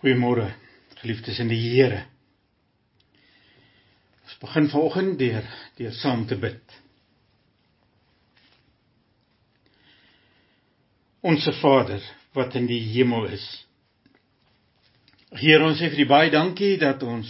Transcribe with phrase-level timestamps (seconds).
[0.00, 0.46] Goeiemôre,
[1.02, 2.06] geliefdes in die Here.
[4.24, 6.76] Ons begin vanoggend deur deur saam te bid.
[11.20, 12.00] Onse Vader
[12.32, 13.44] wat in die hemel is.
[15.36, 17.28] Here, ons sê vir U baie dankie dat ons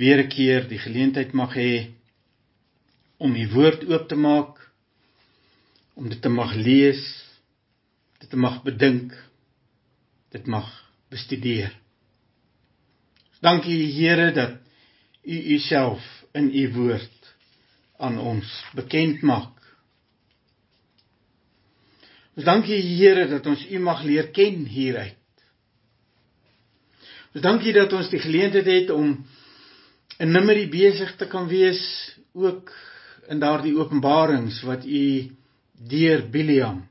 [0.00, 1.92] weer 'n keer die geleentheid mag hê
[3.18, 4.56] om U woord oop te maak,
[5.92, 7.04] om dit te mag lees,
[8.20, 9.12] dit te mag bedink,
[10.32, 10.79] dit mag
[11.10, 11.72] bestudeer.
[13.40, 14.58] Dankie Here dat
[15.24, 17.32] U Uself in U woord
[17.98, 19.56] aan ons bekend maak.
[22.36, 25.16] Ons dankie Here dat ons U mag leer ken hieruit.
[27.34, 29.12] Ons dankie dat ons die geleentheid het om
[30.20, 31.82] in Numeri besig te kan wees
[32.34, 32.72] ook
[33.30, 35.04] in daardie openbarings wat U
[35.90, 36.82] deur Biliam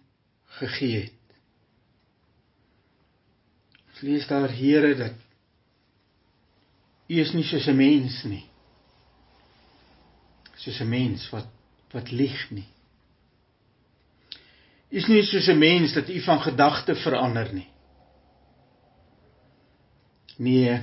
[0.60, 1.19] gegee het.
[4.00, 5.16] Ons lees daar Here dat
[7.10, 8.46] U is nie soos 'n mens nie.
[10.56, 11.48] Soos 'n mens wat
[11.92, 12.68] wat lieg nie.
[14.92, 17.68] U is nie soos 'n mens dat U van gedagte verander nie.
[20.38, 20.80] Nee.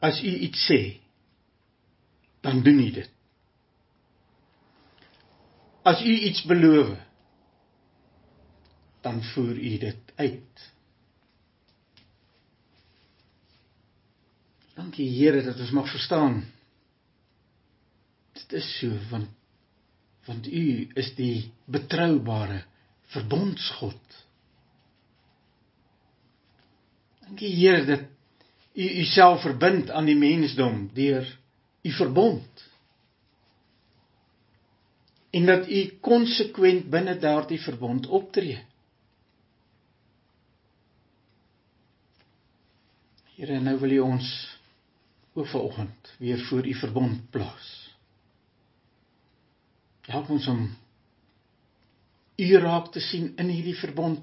[0.00, 0.96] As U iets sê,
[2.40, 3.10] dan doen U dit.
[5.82, 6.96] As U iets beloof,
[9.00, 10.77] dan voer U dit uit.
[14.78, 16.36] Dankie Here dat ons mag verstaan.
[18.38, 19.34] Dit is so want
[20.28, 22.60] want U is die betroubare
[23.14, 24.16] verbondsgod.
[27.24, 28.04] Dankie Here dat
[28.78, 31.26] U Uself verbind aan die mensdom deur
[31.82, 32.66] U verbond.
[35.30, 38.60] En dat U konsekwent binne daardie verbond optree.
[43.34, 44.30] Here, nou wil U ons
[45.38, 47.96] ook vanoggend weer voor u verbond plaas.
[50.08, 50.76] Help ons om
[52.36, 54.20] u raak te sien in hierdie verbond.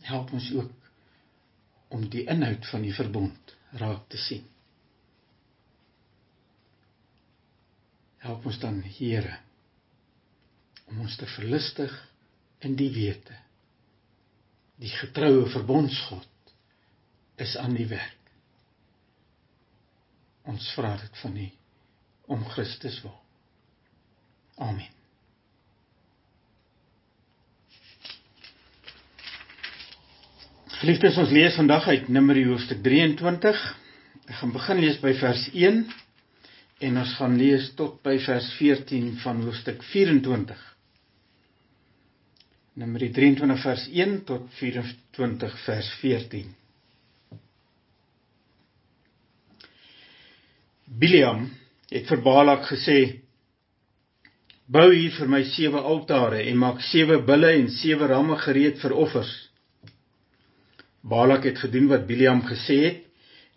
[0.00, 0.72] Help ons ook
[1.88, 4.44] om die inhoud van die verbond raak te sien.
[8.18, 9.38] Help ons dan, Here,
[10.88, 11.94] om ons te verlustig
[12.66, 13.36] in die wete.
[14.78, 16.54] Die getroue verbondsgod
[17.38, 18.17] is aan die werk.
[20.48, 21.48] Ons vra dit van U
[22.34, 23.16] om Christus wil.
[24.64, 24.94] Amen.
[30.78, 33.62] Geliefdes, ons lees vandag uit Numeri hoofstuk 23.
[34.28, 35.80] Ek gaan begin lees by vers 1
[36.86, 40.60] en ons gaan lees tot by vers 14 van hoofstuk 24.
[42.78, 46.54] Numeri 23 vers 1 tot 24 vers 14.
[50.88, 51.50] Biliam
[51.92, 53.20] het vir Balak gesê:
[54.66, 58.94] "Bou hier vir my sewe altare en maak sewe bulle en sewe ramme gereed vir
[58.96, 59.50] offers."
[61.04, 63.04] Balak het gedoen wat Biliam gesê het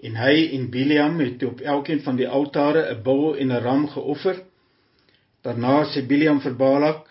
[0.03, 3.87] en hy en Biliam het op elkeen van die altare 'n bul en 'n ram
[3.87, 4.43] geoffer.
[5.43, 7.07] Daarna sê Biliam vir Balak: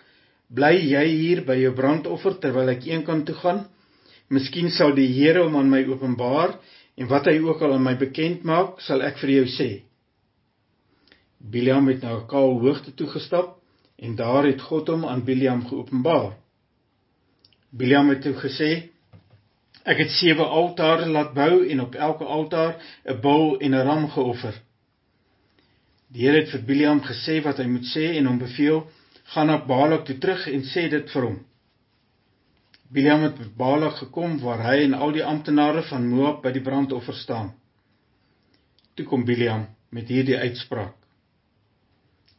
[0.49, 3.65] "Bly jy hier by jou brandoffer terwyl ek eenkant toe gaan.
[4.29, 6.59] Miskien sal die Here hom aan my openbaar
[6.97, 9.90] en wat hy ook al aan my bekend maak, sal ek vir jou sê."
[11.49, 13.57] Biliam het na 'n kaal hoogte toe gestap
[13.95, 16.37] en daar het God hom aan Biliam geopenbaar.
[17.69, 18.89] Biliam het toe gesê:
[19.83, 22.75] "Ek het sewe altare laat bou en op elke altaar
[23.05, 24.61] 'n bul en 'n ram geoffer."
[26.07, 28.89] Die Here het vir Biliam gesê wat hy moet sê en hom beveel:
[29.23, 31.39] "Gaan na Balak toe terug en sê dit vir hom."
[32.91, 36.61] Biliam het by Balak gekom waar hy en al die amptenare van Moab by die
[36.61, 37.53] brandoffer staan.
[38.95, 41.00] Toe kom Biliam met hierdie uitspraak: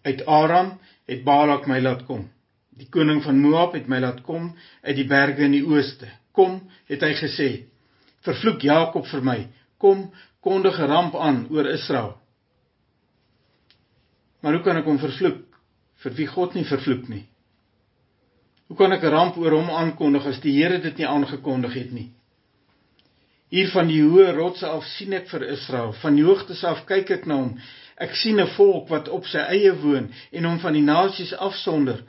[0.03, 2.27] Uit Aram het Balak my laat kom.
[2.77, 4.53] Die koning van Moab het my laat kom
[4.83, 6.09] uit die berge in die ooste.
[6.33, 7.49] Kom, het hy gesê,
[8.25, 9.39] vervloek Jakob vir my.
[9.79, 10.11] Kom,
[10.41, 12.17] kondig 'n ramp aan oor Israel.
[14.41, 15.45] Maar hoe kan ek hom vervloek
[16.03, 17.27] vir wie God nie vervloek nie?
[18.67, 21.93] Hoe kan ek 'n ramp oor hom aankondig as die Here dit nie aangekondig het
[21.93, 22.11] nie?
[23.51, 27.11] Hier van die hoë rotse af sien ek vir Israel, van die hoogtes af kyk
[27.11, 27.59] ek na hom
[28.03, 32.03] Ek sien 'n volk wat op sy eie woon en hom van die nasies afsonder.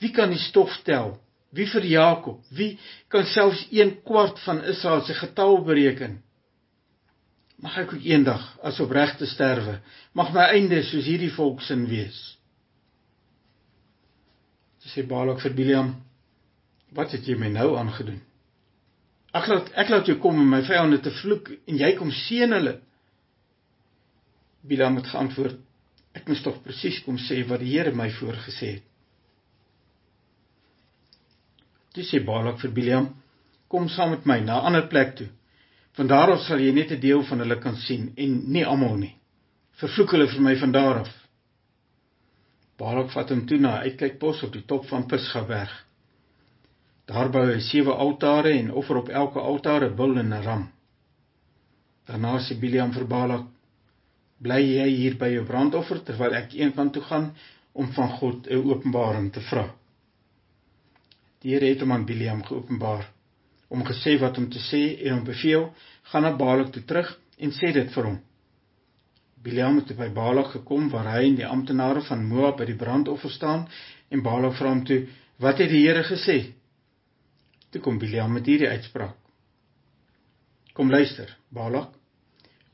[0.00, 1.18] Wie kan die stof tel?
[1.52, 2.40] Wie vir Jakob?
[2.50, 2.78] Wie
[3.08, 6.22] kan selfs 1 kwart van Israel se getal bereken?
[7.56, 9.78] Mag ek ook eendag as opregte sterwe,
[10.12, 12.18] mag my einde soos hierdie volk se wees.
[14.84, 15.94] Sy sê Balak vir Biliam:
[16.92, 18.20] "Wat het jy my nou aangedoen?
[19.32, 22.52] Ek laat ek laat jou kom om my vyande te vloek en jy kom seën
[22.52, 22.76] hulle.
[24.68, 25.58] Bilam het geantwoord:
[26.16, 28.84] Ek moes tog presies kom sê wat die Here my voorgesê het.
[31.94, 33.10] Dis sê Balak vir Bilam:
[33.68, 35.28] Kom saam met my na 'n ander plek toe.
[35.96, 38.96] Van daar af sal jy net 'n deel van hulle kan sien en nie almal
[38.96, 39.14] nie.
[39.80, 41.12] Vervloek hulle vir my van daar af.
[42.78, 45.86] Balak vat hom toe na 'n uitkykpos op die top van Pisgaberg.
[47.06, 50.64] Daar bou hy sewe altare en offer op elke altaar 'n bul en 'n ram.
[52.06, 53.46] Daarna sê Biljam vir Balak:
[54.42, 57.30] "Bly jy hier by jou brandoffer terwyl ek eenkant toe gaan
[57.72, 59.66] om van God 'n openbaring te vra."
[61.40, 63.04] Die Here het hom aan Biljam geopenbaar,
[63.68, 65.72] om gesê wat om te sê en hom beveel:
[66.02, 68.18] "Gaan na Balak toe terug en sê dit vir hom."
[69.42, 73.30] Biljam het by Balak gekom waar hy en die amptenare van Moab by die brandoffer
[73.30, 73.68] staan
[74.10, 75.06] en Balak vra hom toe:
[75.38, 76.52] "Wat het die Here gesê?"
[77.70, 79.16] Toe kom Biljam met hierdie uitspraak:
[80.72, 81.95] "Kom luister, Balak.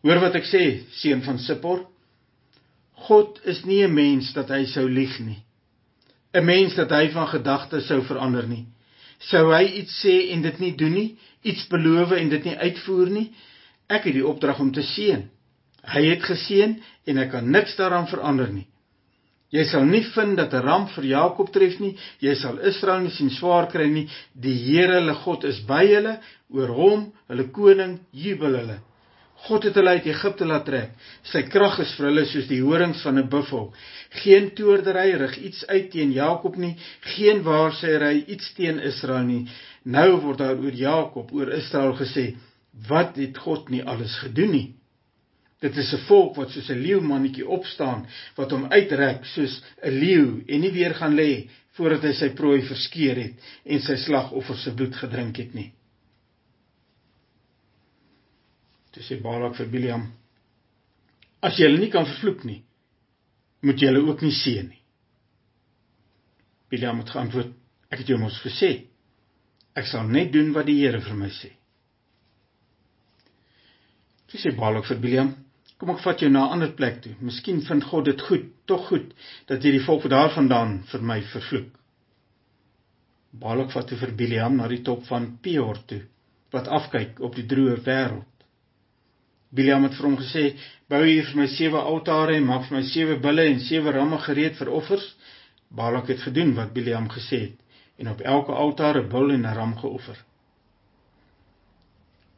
[0.02, 0.62] Hoor wat ek sê,
[0.98, 1.84] seun van Sippor.
[3.06, 5.42] God is nie 'n mens dat hy sou lieg nie.
[6.34, 8.66] 'n Mens dat hy van gedagtes sou verander nie.
[9.18, 13.10] Sou hy iets sê en dit nie doen nie, iets beloof en dit nie uitvoer
[13.10, 13.32] nie?
[13.88, 15.28] Ek het die opdrag om te seën.
[15.82, 16.76] Hy het geseën
[17.06, 18.66] en ek kan niks daaraan verander nie.
[19.52, 21.96] Jy sal nie vind dat 'n ramp vir Jakob tref nie.
[22.20, 24.08] Jy sal Israel nie sien swaar kry nie.
[24.34, 26.20] Die Here, hulle God, is by hulle,
[26.50, 28.78] oor hom, hulle koning, jubel hulle.
[29.42, 30.90] God het hulle uit Egipte laat trek.
[31.26, 33.72] Sy krag is vir hulle soos die horings van 'n buffel.
[34.22, 39.48] Geen toordery rig iets uit teen Jakob nie, geen waarsêry iets teen Israel nie.
[39.84, 42.36] Nou word daar oor Jakob, oor Israel gesê,
[42.88, 44.74] wat het God nie alles gedoen nie?
[45.60, 48.06] Dit is 'n volk wat soos 'n leeumannetjie opstaan,
[48.36, 52.62] wat hom uitrek soos 'n leeu en nie weer gaan lê voordat hy sy prooi
[52.62, 53.34] verskeer het
[53.64, 55.72] en sy slagoffer se bloed gedrink het nie.
[58.92, 60.06] Dis sê Balak vir Biljam:
[61.42, 62.60] As jy hulle nie kan vervloek nie,
[63.66, 64.82] moet jy hulle ook nie seën nie.
[66.72, 67.52] Biljam het geantwoord:
[67.92, 68.72] Ek het jou mos gesê,
[69.76, 71.52] ek sal net doen wat die Here vir my sê.
[74.32, 75.34] Dis sê Balak vir Biljam:
[75.82, 77.12] Kom ek vat jou na 'n ander plek toe.
[77.20, 79.08] Miskien vind God dit goed, tog goed
[79.48, 81.72] dat jy die volk daarvandaan vir my vervloek.
[83.32, 86.02] Balak vat toe vir Biliam na die top van Peor toe
[86.52, 88.26] wat afkyk op die droë wêreld.
[89.52, 90.44] Biliam het vir hom gesê:
[90.88, 94.18] "Bou hier vir my sewe altare en maak vir my sewe bulle en sewe ramme
[94.18, 95.14] gereed vir offers."
[95.70, 97.58] Balak het gedoen wat Biliam gesê het
[97.98, 100.18] en op elke altaar 'n bul en 'n ram geoffer.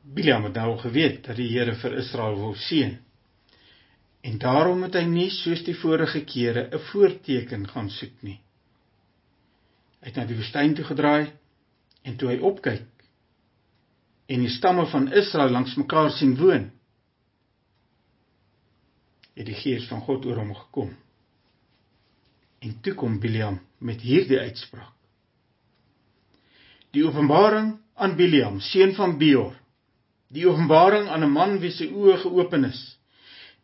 [0.02, 2.98] Biliam het nou geweet dat die Here vir Israel wil seën.
[4.20, 8.40] En daarom moet hy nie soos die vorige kere 'n voorteken gaan soek nie.
[10.00, 11.32] Hy het na die woestyn toe gedraai
[12.02, 12.84] en toe hy opkyk
[14.26, 16.70] en die stamme van Israel langs mekaar sien woon,
[19.34, 20.92] het die gees van God oor hom gekom.
[22.64, 24.92] En toe kom Biliam met hierdie uitspraak.
[26.94, 29.54] Die openbaring aan Biliam, seun van Beor,
[30.30, 32.94] die openbaring aan 'n man wie se oë geopen is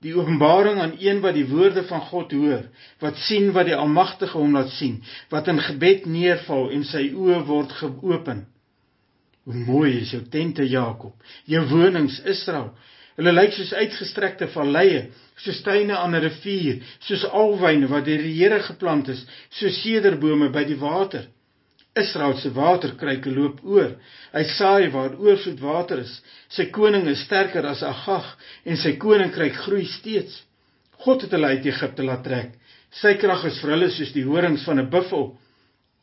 [0.01, 2.65] die openbaring aan een wat die woorde van God hoor,
[3.03, 5.01] wat sien wat die Almagtige hom laat sien,
[5.33, 8.47] wat in gebed neerval en sy oë word geopen.
[9.45, 11.13] Hoe mooi is jou tente Jakob,
[11.45, 12.73] jou wonings Israel.
[13.21, 15.11] Hulle lyk soos uitgestrekte valleie,
[15.45, 19.27] soos tuine aan 'n rivier, soos alwyne wat deur die Here geplant is,
[19.59, 21.27] soos sederbome by die water.
[22.01, 23.91] Israel se waterkruike loop oor.
[24.33, 26.15] Hy saai waar oorvloed water is.
[26.49, 28.31] Sy koning is sterker as Agag
[28.65, 30.39] en sy koninkryk groei steeds.
[31.05, 32.55] God het hulle uit Egipte laat trek.
[33.03, 35.37] Sy krag is vir hulle soos die horings van 'n buffel.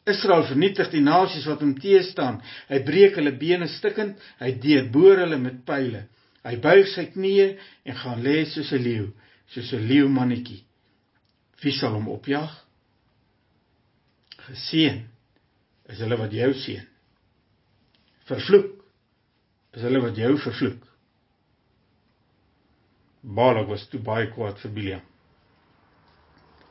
[0.06, 2.44] Israel vernietig die nasies wat hom teë staan.
[2.70, 6.06] Hy breek hulle bene stukkend, hy deurboor hulle met pile.
[6.46, 7.48] Hy buig sy knieë
[7.90, 9.08] en gaan lê soos 'n leeu,
[9.54, 10.64] soos 'n leeumannetjie.
[11.62, 12.52] Wie sal hom opjag?
[14.48, 15.06] Geseën
[15.90, 16.86] is hulle wat jou seën.
[18.28, 18.74] Vervloek
[19.74, 20.84] is hulle wat jou vervloek.
[23.22, 25.06] Balak was toe baie kwaad vir Biliam.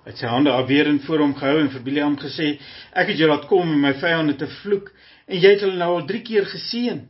[0.05, 2.61] Hy het sy hande afweer en voor hom gehou en vir Biliam gesê:
[2.95, 4.93] "Ek het jou laat kom om my vyande te vloek
[5.27, 7.01] en jy het hulle nou al 3 keer geseën.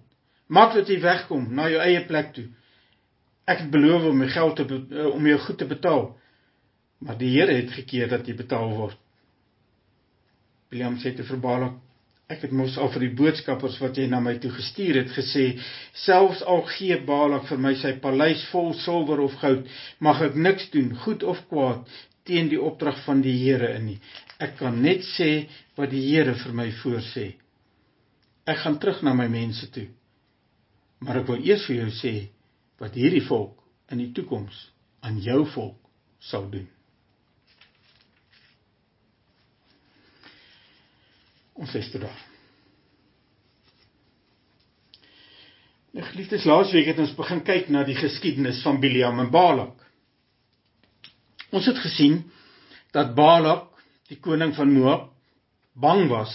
[0.47, 2.47] Maak dat jy wegkom na jou eie plek toe.
[3.47, 6.07] Ek het beloof om my geld te eh, om jou goed te betaal,
[6.99, 8.99] maar die Here het gekeer dat jy betaal word."
[10.71, 11.77] Biliam sê te vir Balak:
[12.27, 15.45] Ek het mos al vir die boodskappers wat jy na my toe gestuur het gesê,
[15.95, 19.69] selfs al gee Balak vir my sy paleis vol silwer of goud,
[20.03, 21.85] mag ek niks doen, goed of kwaad,
[22.27, 24.01] teen die opdrag van die Here in nie.
[24.43, 25.47] Ek kan net sê
[25.79, 27.29] wat die Here vir my voorsê.
[28.47, 29.87] Ek gaan terug na my mense toe.
[31.05, 32.15] Maar ek wil eers vir jou sê
[32.81, 33.61] wat hierdie volk
[33.93, 34.57] in die toekoms
[35.07, 35.79] aan jou volk
[36.23, 36.67] sal doen.
[41.57, 42.25] Ons sê dit daar.
[45.97, 49.79] Nou geliefdes, laasweek het ons begin kyk na die geskiedenis van Biliam en Balak.
[51.57, 52.19] Ons het gesien
[52.93, 53.71] dat Balak,
[54.11, 55.09] die koning van Moab,
[55.73, 56.35] bang was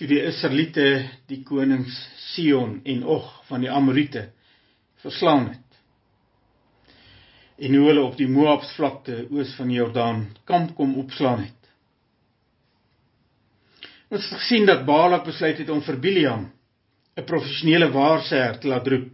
[0.00, 0.84] toe die Israeliete
[1.28, 1.92] die konings
[2.30, 4.30] Sion en Og van die Amorite
[5.02, 5.66] verslaan het.
[7.60, 11.68] En hoe hulle op die Moabs vlakte oos van die Jordaan kamp kom opslaan het.
[14.08, 16.48] Ons het gesien dat Balak besluit het om vir Biliam
[17.16, 19.12] 'n professionele waarsêer te laat roep.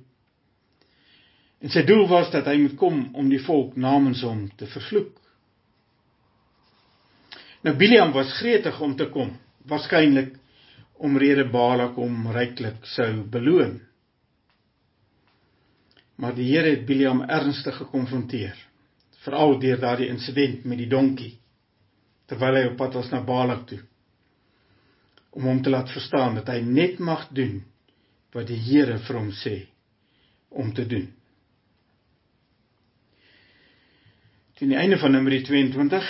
[1.61, 5.19] En sy doel was dat hy moet kom om die volk namens hom te vervloek.
[7.62, 10.46] Nou Biliam was gretig om te kom, waarskynlik
[10.99, 13.81] omrede Balak hom ryklik sou beloon.
[16.17, 18.57] Maar die Here het Biliam ernstig gekonfronteer,
[19.25, 21.35] veral deur daardie insident met die donkie
[22.26, 23.83] terwyl hy op pad was na Balak toe
[25.37, 27.61] om hom te laat verstaan dat hy net mag doen
[28.33, 29.57] wat die Here vir hom sê
[30.49, 31.11] om te doen.
[34.57, 36.09] Teen die einde van Numeri 22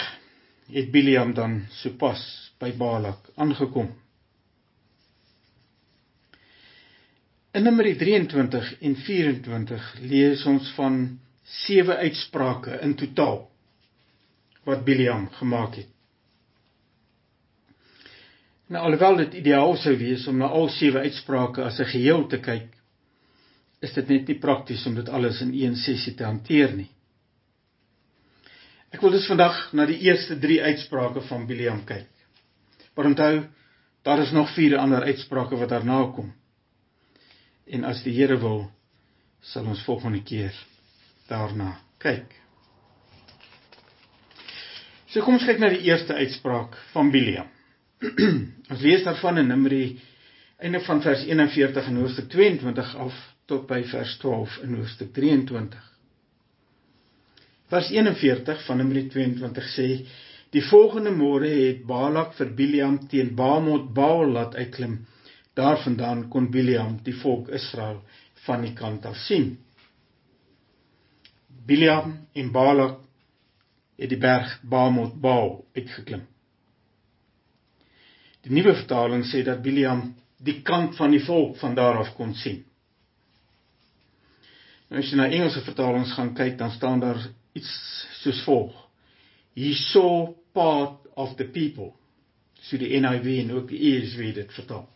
[0.76, 2.22] het Biliam dan sopas
[2.62, 3.90] by Balak aangekom.
[7.56, 10.96] In Numeri 23 en 24 lees ons van
[11.64, 13.38] sewe uitsprake in totaal
[14.68, 15.88] wat Biliam gemaak het.
[18.68, 22.42] Nou alhoewel dit ideaal sou wees om na al sewe uitsprake as 'n geheel te
[22.44, 22.68] kyk,
[23.80, 26.90] is dit net nie prakties om dit alles in een sessie te hanteer nie.
[28.92, 32.10] Ek wil dus vandag na die eerste 3 uitsprake van Biliam kyk.
[32.94, 33.46] Maar onthou,
[34.02, 36.34] daar is nog 4 ander uitsprake wat daarna kom.
[37.66, 38.66] En as die Here wil,
[39.42, 40.54] sal ons volgende keer
[41.28, 42.28] daarna kyk.
[45.10, 47.48] So kom ons kyk na die eerste uitspraak van Biliam.
[48.70, 49.96] ons lees daarvan in Numeri
[50.62, 53.18] einde van vers 41 in Hoofstuk 22 af
[53.50, 55.82] tot by vers 12 in Hoofstuk 23.
[57.72, 59.88] Vers 41 van Numeri 22 sê:
[60.54, 65.00] Die volgende môre het Balak vir Biliam teen Bamot Baal laat uitklim
[65.56, 68.02] Daarvandaan kon Biliam die volk Israel
[68.44, 69.54] van die kant af sien.
[71.66, 73.00] Biliam en Balak
[73.96, 76.26] het die berg Bamot Baal uitgeklim.
[78.44, 82.34] Die nuwe vertaling sê dat Biliam die kant van die volk van daar af kon
[82.36, 82.60] sien.
[84.86, 87.18] Nou as jy na Engelse vertalings gaan kyk, dan staan daar
[87.56, 87.70] iets
[88.20, 88.74] soos volg:
[89.56, 91.94] He saw part of the people.
[92.60, 94.86] So die NIV en ook die ESV dit vertaal.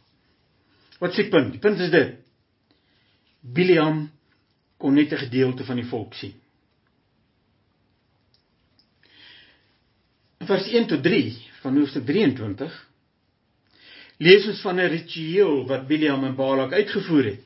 [1.01, 1.55] Wat sê punt?
[1.55, 2.19] Die punt is dit.
[3.41, 4.11] Biliam
[4.77, 6.35] kon net 'n gedeelte van die volk sien.
[10.41, 12.89] In vers 1 tot 3 van Hoofstuk 23
[14.17, 17.41] lees ons van 'n ritueel wat Biliam en Balak uitgevoer het.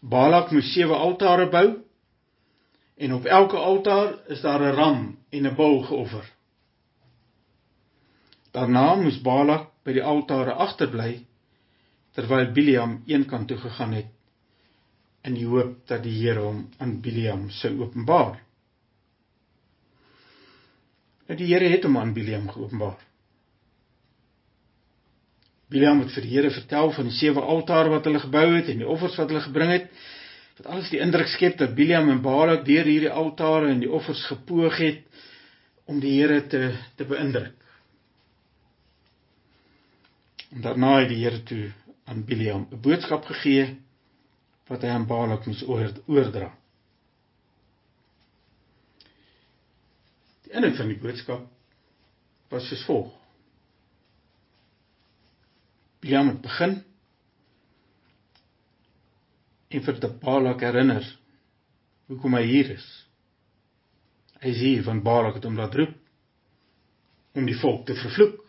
[0.00, 1.82] Balak moes sewe altare bou
[2.96, 6.32] en op elke altaar is daar 'n ram en 'n bul geoffer.
[8.50, 11.26] Daarna moes Balak by die altare agterbly
[12.14, 14.10] terwyl Biliam eenkant toe gegaan het
[15.24, 18.36] in die hoop dat die Here hom aan Biliam sou openbaar.
[21.26, 23.00] En die Here het hom aan Biliam geopenbaar.
[25.72, 28.84] Biliam het vir die Here vertel van die sewe altare wat hulle gebou het en
[28.84, 29.88] die offers wat hulle gebring het.
[30.58, 34.26] Wat alles die indruk skep dat Biliam en Balak deur hierdie altare en die offers
[34.28, 35.00] gepoog het
[35.90, 36.68] om die Here te
[37.00, 37.56] te beïndruk.
[40.52, 41.64] En daarna het die Here toe
[42.04, 43.80] aan Biliam 'n boodskap gegee
[44.68, 45.62] wat hy aan Balak moes
[46.06, 46.50] oordra.
[50.44, 51.46] Die inhoud van die boodskap
[52.48, 53.12] was soos volg:
[56.00, 56.82] Biliam het begin
[59.68, 61.06] en vir die Balak herinner
[62.06, 62.86] hoekom hy hier is.
[64.44, 65.94] Hy hier van Balak het hom laat roep
[67.34, 68.43] om die volk te vervloek.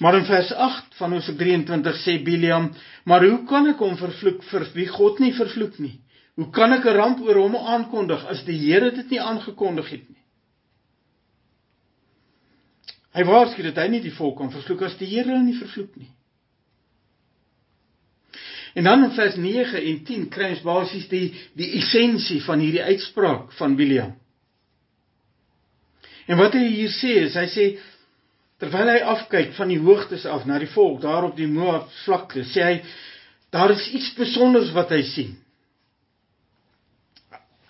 [0.00, 2.70] Maar in vers 8 van Hosea 23 sê Biliam:
[3.04, 6.00] "Maar hoe kan ek hom vervloek vir wie God nie vervloek nie?
[6.40, 10.08] Hoe kan ek 'n ramp oor hom aankondig as die Here dit nie aangekondig het
[10.08, 10.24] nie?"
[13.12, 15.96] Hy waarsku dat hy nie die volk kan vervloek as die Here hulle nie vervloek
[15.96, 16.10] nie.
[18.74, 22.82] En dan in vers 9 en 10 kry ons basies die die essensie van hierdie
[22.82, 24.14] uitspraak van Biliam.
[26.30, 27.64] En wat hy hier sê is hy sê
[28.60, 32.44] Terwyl hy afkyk van die hoogtes af na die volk daar op die Moab vlakte,
[32.44, 32.74] sê hy
[33.50, 35.32] Daar is iets spesiaals wat hy sien.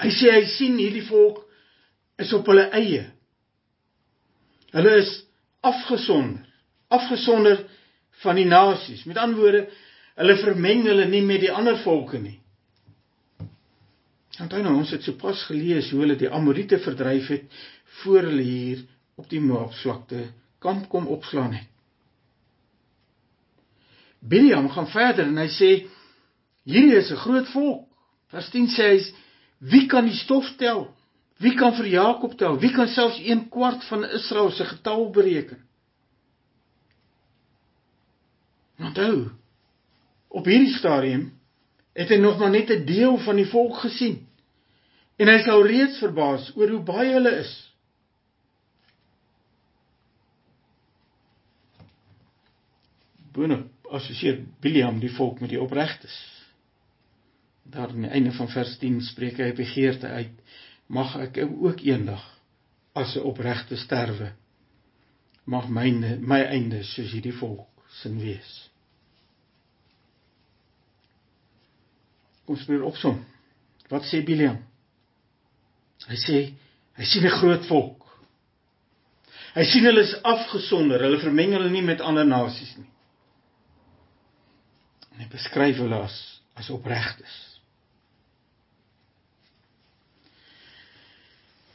[0.01, 1.41] Hy sê hy sien hierdie volk
[2.21, 3.07] is op hulle eie.
[4.75, 5.13] Hulle is
[5.67, 6.45] afgesonder,
[6.93, 7.65] afgesonder
[8.23, 9.07] van die nasies.
[9.09, 9.63] Met ander woorde,
[10.21, 12.37] hulle vermeng hulle nie met die ander volke nie.
[14.41, 17.61] Onthou nou, ons het sopas gelees hoe hulle die Amorite verdryf het
[18.01, 18.85] voor hulle hier
[19.21, 20.27] op die Moabsvlakte
[20.61, 21.67] kamp kom opslaan het.
[24.21, 25.71] Biliam gaan verder en hy sê
[26.69, 27.89] hierdie is 'n groot volk.
[28.29, 29.15] Vers 10 sê hy
[29.59, 30.95] wie kan die stof tel?
[31.39, 32.59] Wie kan vir Jakob tel?
[32.61, 35.59] Wie kan selfs 1 kwart van Israel se getal bereken?
[38.79, 39.31] Onthou,
[40.29, 41.33] op hierdie stadium
[41.93, 44.27] het hy nog maar net 'n deel van die volk gesien.
[45.17, 47.70] En hy sou reeds verbaas oor hoe baie hulle is.
[53.33, 56.15] Boonop assosieer Biliam die volk met die opregtes.
[57.63, 60.35] Daar aan die einde van vers 10 spreek hy begeerte uit:
[60.87, 62.25] Mag ek ook eendag
[62.93, 64.33] as 'n opregte sterwe.
[65.45, 67.69] Mag myne my einde soos hierdie volk
[68.03, 68.71] sin wees.
[72.45, 73.25] Kom spreek opsom.
[73.89, 74.59] Wat sê Biliam?
[76.09, 76.39] Hy sê
[76.99, 78.07] hy sien 'n groot volk.
[79.55, 82.91] Hy sien hulle is afgesonder, hulle vermeng hulle nie met ander nasies nie.
[85.21, 86.17] En hy beskryf hulle as
[86.57, 87.33] as opregtes.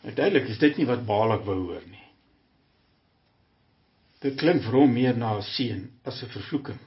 [0.06, 2.02] Uiteindelik is dit nie wat Balak wou hoor nie.
[4.26, 6.82] Dit klink vir hom meer na 'n seën as 'n vervloeking.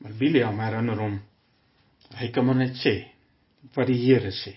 [0.00, 1.20] Maar Biliam herinner hom
[2.18, 2.94] hy kan maar net sê
[3.74, 4.56] wat die Here sê.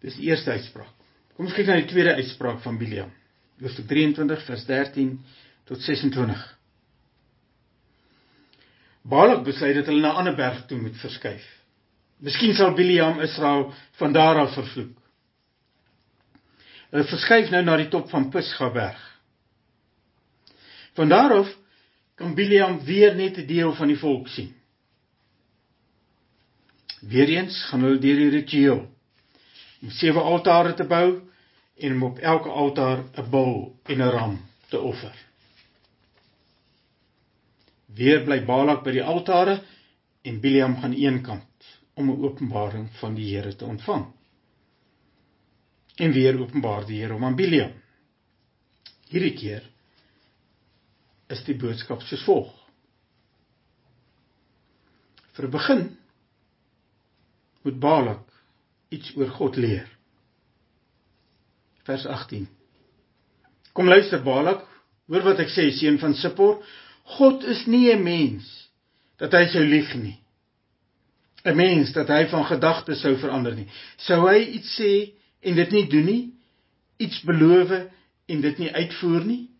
[0.00, 0.92] Dis die eerste uitspraak.
[1.36, 3.12] Kom ons kyk na die tweede uitspraak van Biliam
[3.60, 5.24] hoofstuk 23 vers 13
[5.64, 6.44] tot 26.
[9.06, 11.44] Balak besluit dat hulle na 'n ander berg toe moet verskuif.
[12.18, 14.96] Miskien sal Biliam Israel van daar af vervloek.
[16.90, 19.20] Hulle verskuif nou na die top van Pisga berg.
[20.94, 21.56] Van daar af
[22.14, 24.54] kan Biliam weer net 'n deel van die volk sien.
[27.00, 28.94] Weereens gaan hulle deur die ritueel
[29.82, 31.20] om sewe altare te bou
[31.76, 35.26] en om op elke altaar 'n bul en 'n ram te offer.
[37.86, 39.62] Weer bly Balak by die altare
[40.22, 44.12] en Biliam gaan eenkant om 'n openbaring van die Here te ontvang.
[45.96, 47.72] En weer openbaar die Here hom aan Biliam.
[49.08, 49.70] Hierdie keer
[51.26, 52.52] is die boodskap soos volg.
[55.32, 55.98] Vir 'n begin
[57.62, 58.32] moet Balak
[58.88, 59.95] iets oor God leer
[61.86, 62.48] vers 18.
[63.72, 64.64] Kom luister Balak,
[65.06, 66.60] hoor wat ek sê seun van Sippor,
[67.16, 68.46] God is nie 'n mens
[69.18, 70.18] dat hy sou lieg nie.
[71.44, 73.68] 'n Mens dat hy van gedagtes sou verander nie.
[73.96, 76.32] Sou hy iets sê en dit nie doen nie?
[76.98, 77.70] Iets beloof
[78.26, 79.50] en dit nie uitvoer nie?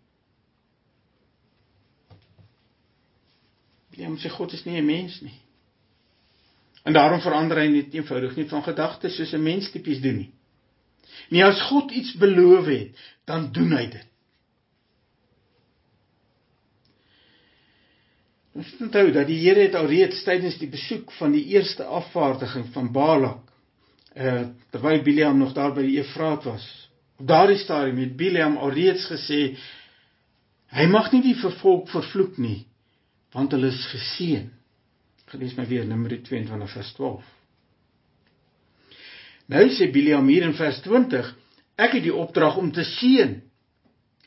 [3.97, 5.41] Ja, mens sê God is nie 'n mens nie.
[6.85, 10.33] En daarom verander hy net eenvoudig nie van gedagtes soos 'n mens tipies doen nie.
[11.31, 14.13] Nie as God iets beloof het, dan doen hy dit.
[18.57, 22.71] Ons moet onthou dat die Here het alreeds tydens die besoek van die eerste afvaardiging
[22.73, 23.43] van Balak,
[24.17, 26.65] uh terwyl Biliam nog daar by die Efraat was,
[27.21, 29.41] op daardie stadium het Biliam alreeds gesê
[30.77, 32.65] hy mag nie die volk vervloek nie,
[33.37, 34.49] want hulle is geseën.
[35.29, 37.36] Gelees my weer Numeri 22 vers 12.
[39.49, 41.29] Nou sê Biliam hier in vers 20,
[41.79, 43.37] ek het die opdrag om te seën.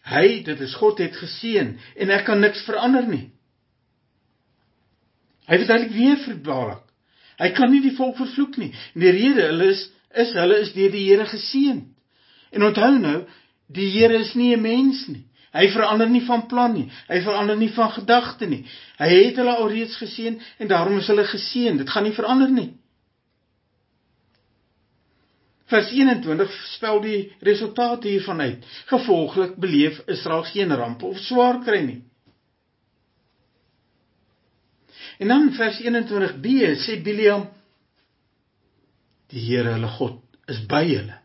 [0.09, 3.27] Hy, dit is God het geseën en ek kan niks verander nie.
[5.49, 6.85] Hy het eintlik weer vir Balak.
[7.39, 8.73] Hy kan nie die volk vervloek nie.
[8.95, 11.83] En die rede hulle is is hulle is deur die Here geseën.
[12.57, 13.19] En onthou nou,
[13.69, 15.25] die Here is nie 'n mens nie.
[15.53, 16.89] Hy verander nie van plan nie.
[17.07, 18.65] Hy verander nie van gedagte nie.
[18.97, 21.77] Hy het hulle alreeds geseën en daarom is hulle geseën.
[21.77, 22.73] Dit gaan nie verander nie.
[25.69, 28.65] Vers 21 spel die resultate hiervan uit.
[28.89, 31.99] Gevolglik beleef Israel geen rampe of swaar kry nie.
[35.19, 37.45] En dan vers 21b sê Biliam
[39.29, 41.17] die Here hulle God is by hulle.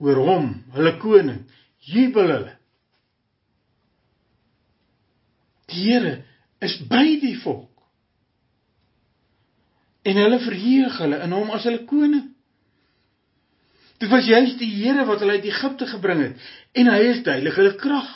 [0.00, 1.42] Oor hom, hulle koning,
[1.84, 2.54] jubel hulle.
[5.68, 6.14] Die Here
[6.64, 7.68] is by die volk.
[10.08, 12.29] En hulle verheug hulle in hom as hulle koning.
[14.00, 17.58] Dit was juist die Here wat hulle uit Egipte gebring het en hy is duidelik
[17.60, 18.08] hulle krag.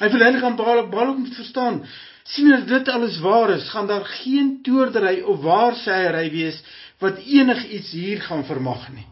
[0.00, 1.82] Hy verduidelik aan Balak, Balak moet verstaan,
[2.24, 6.58] sien as dit alles waar is, gaan daar geen toordery of waarsêery wees
[7.04, 9.06] wat enigiets hier gaan vermag nie.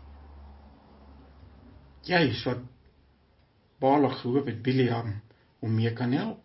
[2.09, 2.65] Juis wat
[3.79, 5.13] Balak gehoop het Biliam
[5.61, 6.41] om mee kan help.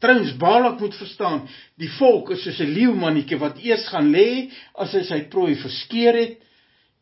[0.00, 1.44] Trouens Balak moet verstaan,
[1.78, 6.16] die volk is soos 'n leeumannetjie wat eers gaan lê as hy sy prooi verskeer
[6.16, 6.38] het.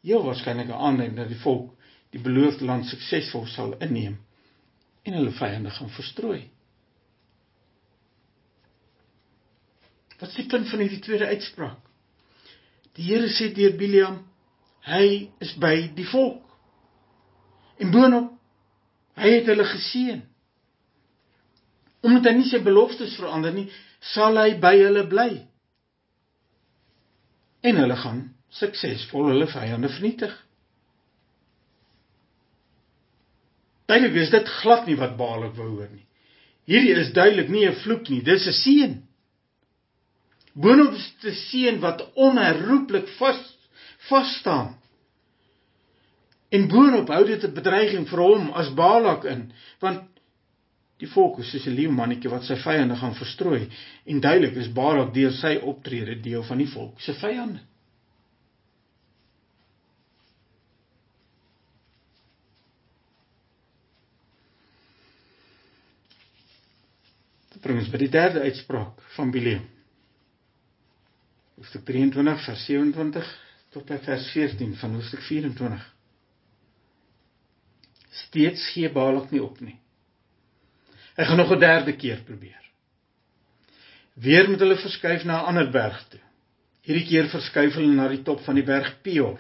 [0.03, 1.75] Heel waarskynlik 'n aanduiding dat die volk
[2.11, 4.19] die beloofde land suksesvol sal inneem
[5.03, 6.51] en hulle vyande gaan verstrooi.
[10.19, 11.79] Wat die punt van hierdie tweede uitspraak?
[12.99, 14.19] Die Here sê deur Biliam,
[14.83, 16.43] hy is by die volk.
[17.79, 18.33] En boonop,
[19.15, 20.25] hy het hulle geseën.
[22.03, 23.69] Omdat hy nie sy beloftes verander nie,
[24.15, 25.31] sal hy by hulle bly.
[27.63, 30.35] En hulle gaan suksesvol hulle vyande vernietig.
[33.89, 36.05] Duidelik is dit glad nie wat Baal wou hoor nie.
[36.69, 38.95] Hierdie is duidelik nie 'n vloek nie, dis 'n seën.
[40.55, 43.41] Boonop is dit 'n seën wat onherroepelik vas
[44.09, 44.77] vas staan.
[46.51, 50.05] En boonop hou dit 'n bedreiging vir hom as Balak in, want
[50.99, 53.69] die volk is soos 'n leeumannetjie wat sy vyande gaan verstrooi
[54.07, 57.61] en duidelik is Balak deur sy optrede deel van die volk se vyande.
[67.63, 69.65] Bring ons by die derde uitspraak van Bileam.
[71.59, 73.31] Hoofstuk 23 vers 27
[73.75, 75.89] tot by vers 14 van hoofstuk 24.
[78.25, 79.77] Steeds gee Balak nie op nie.
[81.19, 82.63] Hy gaan nog 'n derde keer probeer.
[84.15, 86.21] Weer moet hulle verskuif na 'n ander berg toe.
[86.83, 89.39] Hierdie keer verskuif hulle na die top van die berg Peor.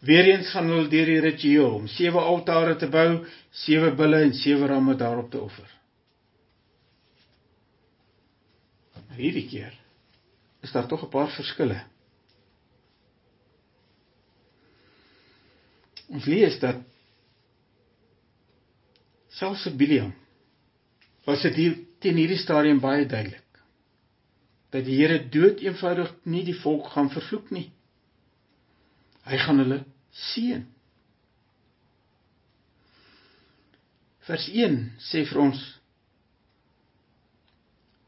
[0.00, 4.66] Weereens gaan hulle deur die ritueel om sewe altare te bou, sewe bulle en sewe
[4.66, 5.77] ramme daarop te offer.
[9.18, 9.74] Hierdie keer
[10.66, 11.84] is daar tog 'n paar verskille.
[16.08, 16.76] Ons lees dat
[19.28, 20.14] selfs vir Biliam
[21.26, 23.44] was dit hier teen hierdie stadium baie duidelik
[24.70, 27.70] dat die Here dood eenvoudig nie die volk gaan vervloek nie.
[29.24, 29.78] Hy gaan hulle
[30.32, 30.64] seën.
[34.28, 35.62] Vers 1 sê vir ons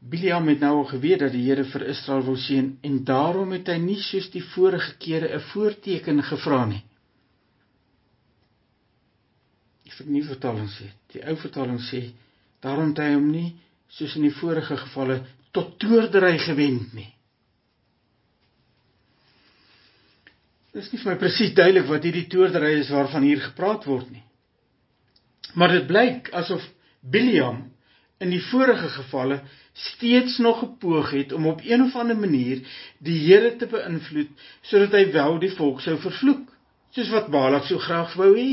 [0.01, 3.67] Biliam het nou al geweet dat die Here vir Israel wou seën en daarom het
[3.69, 6.81] hy nie soos die vorige kere 'n voorteken gevra nie.
[9.85, 12.01] Die vernuwe vertaling sê, die ou vertaling sê,
[12.61, 13.53] daarom het hy hom nie
[13.89, 17.13] soos in die vorige gevalle tot toordery gewend nie.
[20.73, 24.09] Dit is nie vir my presies duidelik wat hierdie toordery is waarvan hier gepraat word
[24.11, 24.23] nie.
[25.53, 26.63] Maar dit blyk asof
[27.01, 27.71] Biliam
[28.21, 29.41] in die vorige gevalle
[29.73, 32.59] steeds nog gepoog het om op een of ander manier
[32.97, 34.29] die Here te beïnvloed
[34.61, 36.49] sodat hy wel die volk sou vervloek,
[36.91, 38.51] soos wat Balak so graag wou hê.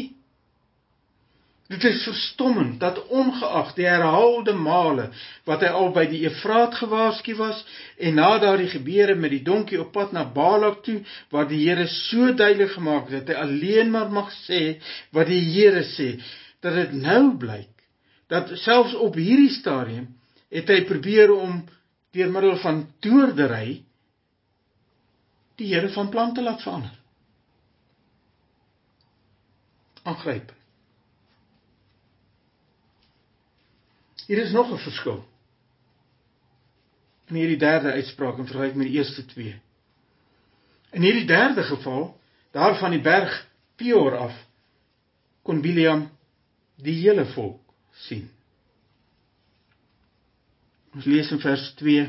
[1.68, 5.10] Dit is verstommend dat ongeag die herhaalde male
[5.44, 7.60] wat hy al by die Efraat gewaarsku was
[7.98, 11.02] en na daardie gebeure met die donkie op pad na Balak toe
[11.34, 14.78] waar die Here so duidelik gemaak het dat hy alleen maar mag sê
[15.12, 16.14] wat die Here sê,
[16.64, 17.74] dat dit nou blyk
[18.32, 20.08] dat selfs op hierdie stadium
[20.48, 21.60] het hy probeer om
[22.16, 23.82] deur middel van toordery
[25.58, 26.94] die Here van plan te laat verander.
[30.02, 30.52] Aangryp.
[34.28, 35.24] Hier is nog 'n verskil.
[37.26, 39.60] In hierdie derde uitspraak in vergelyking met die eerste twee.
[40.90, 44.46] In hierdie derde geval, daar van die berg Peor af,
[45.42, 46.10] kon Biliam
[46.76, 47.60] die hele volk
[47.92, 48.30] sien.
[50.98, 52.06] Ons lees in vers 2.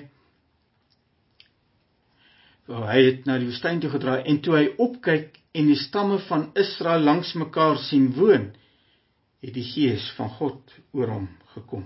[2.69, 6.17] Waar hy het na die woestyn toe gedraai en toe hy opkyk en die stamme
[6.25, 8.47] van Israel langs mekaar sien woon,
[9.45, 11.85] het die gees van God oor hom gekom.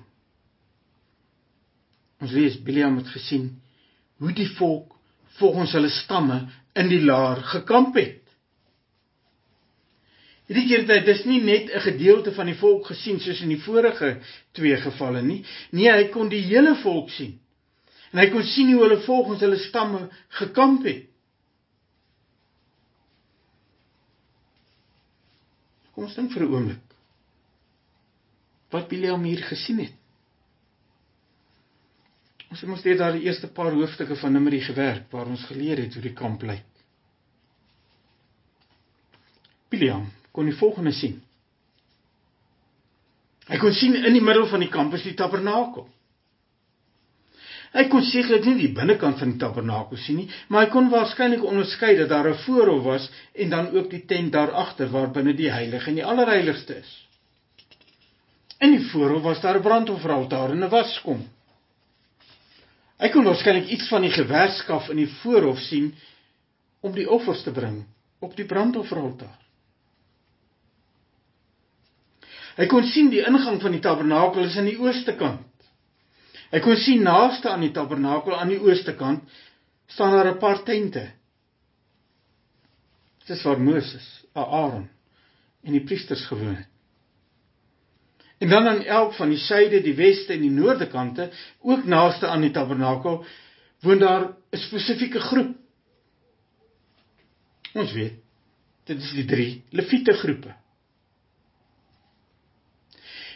[2.23, 3.49] Ons lees Biliam het gesien
[4.23, 4.95] hoe die volk
[5.41, 6.39] volgens hulle stamme
[6.79, 8.22] in die laar gekamp het.
[10.49, 13.49] Hierdie keer het hy dis nie net 'n gedeelte van die volk gesien soos in
[13.49, 14.19] die vorige
[14.51, 15.45] twee gevalle nie.
[15.71, 17.39] Nee, hy kon die hele volk sien.
[18.11, 21.07] En hy kon sien hoe hulle volgens hulle stamme gekamp het.
[25.93, 26.95] Kom ons dink vir 'n oomblik.
[28.69, 29.93] Wat Biliam hier gesien het.
[32.49, 35.77] Ons het mos net daar die eerste paar hoofstukke van Numeri gewerk waar ons geleer
[35.77, 36.65] het hoe die kamp lyk.
[39.69, 41.19] Biliam kon die volgende sien.
[43.49, 45.85] Hy kon sien in die middel van die kamp is die tabernakel.
[47.73, 51.45] Hy kon sekerlik nie die binnekant van die tabernakel sien nie, maar hy kon waarskynlik
[51.49, 55.33] onderskei dat daar 'n voorhof was en dan ook die tent daar agter waar binne
[55.33, 56.91] die heilige en die allerheiligste is.
[58.59, 61.25] In die voorhof was daar 'n brandofferaltaar en 'n waskom.
[62.99, 65.93] Hy kon waarskynlik iets van die gewerskaf in die voorhof sien
[66.81, 67.83] om die offers te bring
[68.19, 69.42] op die brandofferaltaar.
[72.57, 75.49] Hy kon sien die ingang van die tabernakel is aan die ooste kant.
[76.53, 79.25] Hy kon sien naaste aan die tabernakel aan die ooste kant
[79.89, 81.11] staan daar 'n paar tente.
[83.25, 84.89] Dis waar Moses, Aaron
[85.63, 86.67] en die priesters gewoon het.
[88.37, 91.29] En dan aan elk van die suide, die weste en die noorde kante,
[91.61, 93.25] ook naaste aan die tabernakel,
[93.81, 95.55] woon daar 'n spesifieke groep.
[97.73, 98.13] Ons weet,
[98.83, 100.55] dit is die 3 Lewiete groepe.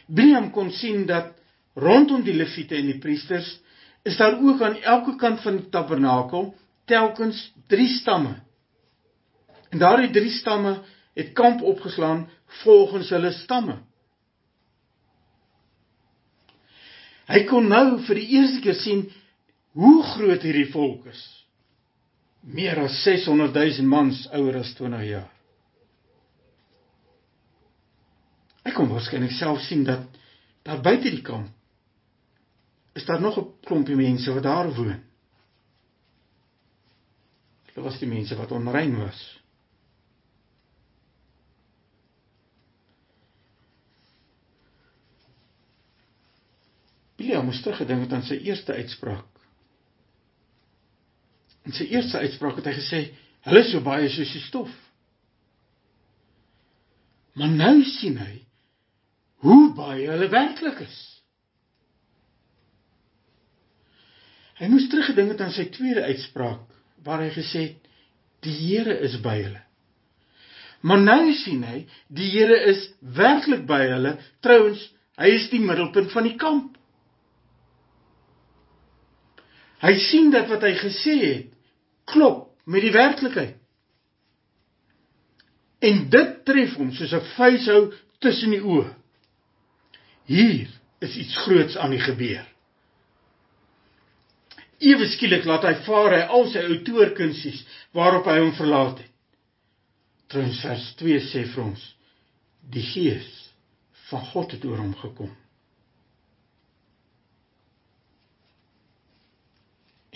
[0.08, 1.34] Biliam kon sien dat
[1.76, 3.50] rondom die leviete en die priesters
[4.08, 6.54] is daar ook aan elke kant van die tabernakel
[6.88, 8.38] telkens 3 stamme.
[9.70, 10.78] En daardie 3 stamme
[11.18, 12.30] het kamp opgeslaan
[12.64, 13.82] volgens hulle stamme.
[17.28, 19.08] Hy kon nou vir die eerste keer sien
[19.76, 21.24] hoe groot hierdie volk is.
[22.48, 25.37] Meer as 600 000 mans ouer as 20 jaar.
[28.68, 30.04] Ek kon waarskynlik self sien dat
[30.68, 31.54] daar buite die kamp
[32.98, 35.04] is daar nog 'n klompie mense wat daar woon.
[37.66, 39.40] Dit was die mense wat onrein was.
[47.16, 49.26] Bilia moes teruggedink het aan sy eerste uitspraak.
[51.64, 54.74] In sy eerste uitspraak het hy gesê: "Hulle is so baie soos die stof."
[57.34, 58.47] Maar nou sien hy
[59.46, 60.98] hoe baie hulle werklik is.
[64.58, 66.66] Hy moes teruggedink het aan sy tweede uitspraak
[67.06, 67.92] waar hy gesê het
[68.46, 69.62] die Here is by hulle.
[70.82, 74.16] Maar nou sien hy die Here is werklik by hulle.
[74.46, 74.82] Trouwens,
[75.18, 76.74] hy is die middelpunt van die kamp.
[79.82, 81.54] Hy sien dat wat hy gesê het
[82.10, 83.58] klop met die werklikheid.
[85.86, 87.82] En dit tref hom soos 'n vuishou
[88.20, 88.97] tussen die oë.
[90.28, 90.68] Hier
[91.00, 92.46] is iets groots aan die gebeur.
[94.78, 97.64] Ewe skielik laat hy vaar hy al sy outoorkunsies
[97.98, 99.14] waarop hy hom verlaat het.
[100.28, 101.86] Trouens vers 2 sê vir ons
[102.76, 103.30] die gees
[104.10, 105.32] van God het oor hom gekom.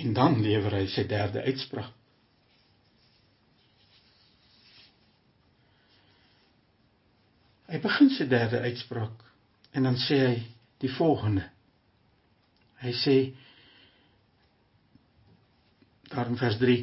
[0.01, 1.95] En dan lewer hy sy derde uitspraak.
[7.71, 9.30] Hy begin sy derde uitspraak
[9.71, 10.37] en dan sê hy
[10.81, 11.45] die volgende.
[12.81, 13.15] Hy sê
[16.11, 16.81] daar in vers 3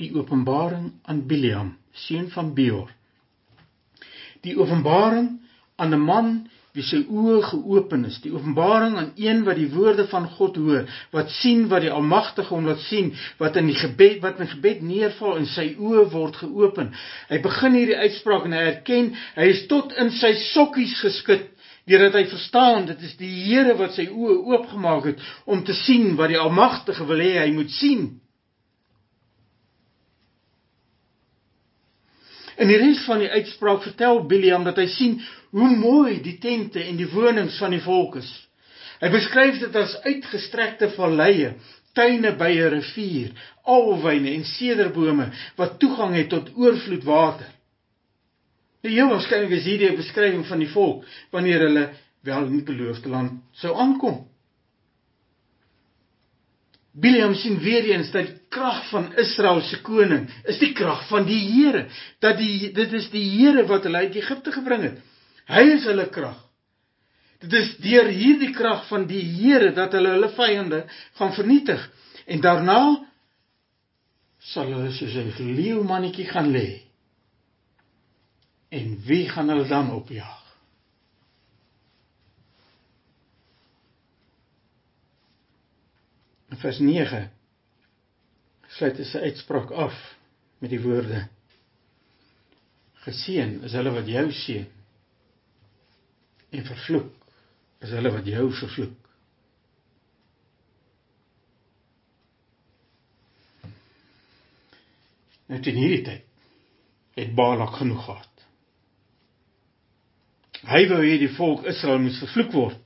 [0.00, 1.74] die openbaring aan Biliam
[2.06, 2.92] seun van Beor
[4.44, 5.28] die openbaring
[5.76, 6.28] aan 'n man
[6.76, 10.86] wie sy oë geopen is die openbaring aan een wat die woorde van God hoor
[11.14, 14.84] wat sien wat die almagtige hom laat sien wat in die gebed wat in gebed
[14.86, 16.92] neerval en sy oë word geopen
[17.30, 21.48] hy begin hierdie uitspraak en hy erken hy is tot in sy sokkies geskit
[21.90, 26.14] deurdat hy verstaan dit is die Here wat sy oë oopgemaak het om te sien
[26.18, 28.10] wat die Almagtige wil hê hy moet sien.
[32.60, 35.20] In die res van die uitspraak vertel Biliam dat hy sien
[35.56, 38.28] hoe mooi die tente en die wonings van die volk is.
[39.00, 41.54] Hy beskryf dit as uitgestrekte valleie,
[41.96, 43.32] tuine by 'n rivier,
[43.64, 47.48] alwyne en sederbome wat toegang het tot oorvloedwater.
[48.84, 51.88] Die heel waarskynlik is hierdie 'n beskrywing van die volk wanneer hulle
[52.22, 54.29] wel in die beloofde land sou aankom.
[57.00, 61.24] Biliam sien weer eens dat die krag van Israel se koning is die krag van
[61.28, 61.86] die Here,
[62.20, 64.98] dat die dit is die Here wat hulle uit Egipte gebring het.
[65.50, 66.38] Hy is hulle krag.
[67.40, 70.82] Dit is deur hierdie krag van die Here dat hulle hulle vyande
[71.16, 71.86] gaan vernietig
[72.26, 72.80] en daarna
[74.52, 76.82] sal hulle soos 'n leeumannetjie gaan lê.
[78.70, 80.36] En wie gaan hulle dan opjaag?
[80.36, 80.50] In
[86.58, 87.20] vers 9
[88.70, 89.96] sluit hy sy uitspraak af
[90.60, 91.24] met die woorde:
[93.06, 94.66] Geseën is hulle wat jou seën
[96.50, 97.20] en vervloek
[97.80, 98.96] is hulle wat jou vervloek.
[105.50, 106.26] Net in hierdie tyd
[107.18, 108.44] het Balak genoeg gehad.
[110.70, 112.79] Hy wou hê die volk Israel moes vervloek word.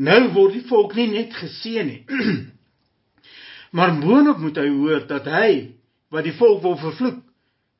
[0.00, 2.00] Nou word die volk nie net geseën nie.
[3.76, 5.50] maar boonop moet hy hoor dat hy
[6.10, 7.18] wat die volk wil vervloek,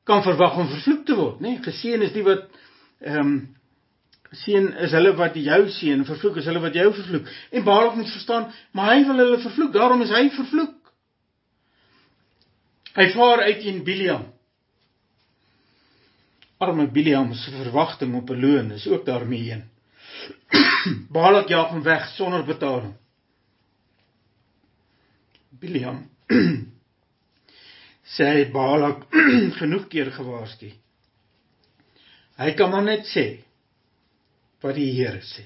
[0.07, 1.57] kan verwag om vervloek te word, nê?
[1.65, 2.47] Geseën is die wat
[3.01, 3.33] ehm um,
[4.31, 7.31] seën is hulle wat jou seën, vervloek is hulle wat jou vervloek.
[7.51, 10.77] En Balak moet verstaan, maar hy wil hulle vervloek, daarom is hy vervloek.
[12.95, 14.23] Hy vaar uit in Biliam.
[16.63, 19.70] Arme Biliam se verwagting op 'n loon is ook daarmee heen.
[21.09, 22.93] Balak jaag hom weg sonder betaling.
[25.61, 26.03] Biliam
[28.15, 29.05] sê Balak
[29.59, 30.71] genoeg keer gewaarsku.
[32.41, 33.25] Hy kan maar net sê
[34.61, 35.45] wat die Here sê.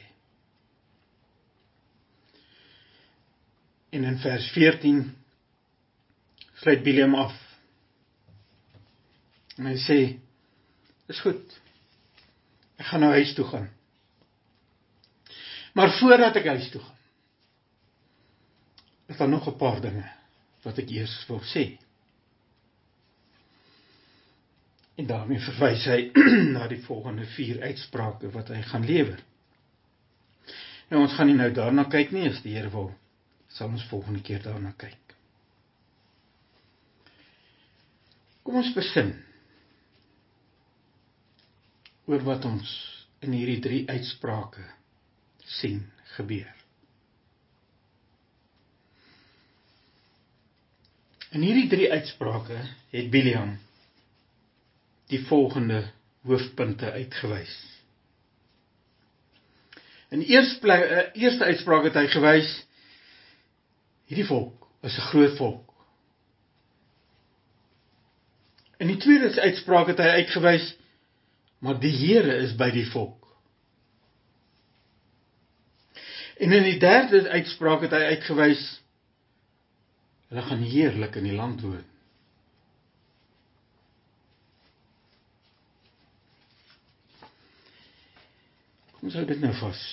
[3.96, 5.04] En in vers 14
[6.62, 7.36] sluit Biliam af.
[9.58, 10.00] En hy sê:
[11.08, 11.44] "Is goed.
[12.76, 13.70] Ek gaan nou huis toe gaan.
[15.76, 17.02] Maar voordat ek huis toe gaan,
[19.12, 20.08] is daar nog 'n paar dinge
[20.64, 21.78] wat ek eers wil sê."
[24.96, 26.12] En daarmee verwys hy
[26.56, 29.20] na die volgende 4 uitsprake wat hy gaan lewer.
[30.90, 32.94] Nou ons gaan nie nou daarna kyk nie as die Here wil.
[33.48, 35.16] Sal ons volgende keer daarna kyk.
[38.44, 39.12] Kom ons besin
[42.06, 42.72] oor wat ons
[43.26, 44.64] in hierdie 3 uitsprake
[45.46, 46.54] sien gebeur.
[51.36, 52.58] In hierdie 3 uitsprake
[52.90, 53.58] het Biliam
[55.12, 55.84] die volgende
[56.26, 57.56] hoofpunte uitgewys.
[60.10, 62.54] In eerste uh, eerste uitspraak het hy gewys
[64.10, 65.74] hierdie volk is 'n groot volk.
[68.78, 70.76] In die tweede uitspraak het hy uitgewys
[71.60, 73.25] maar die Here is by die volk.
[76.36, 78.64] En in die derde uitspraak het hy uitgewys
[80.28, 81.86] hulle gaan heerlik in die land woon.
[89.06, 89.84] Ons hou dit nou vas.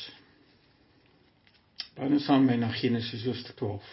[1.92, 3.90] Baie nou saam met na Genesis hoofstuk 12.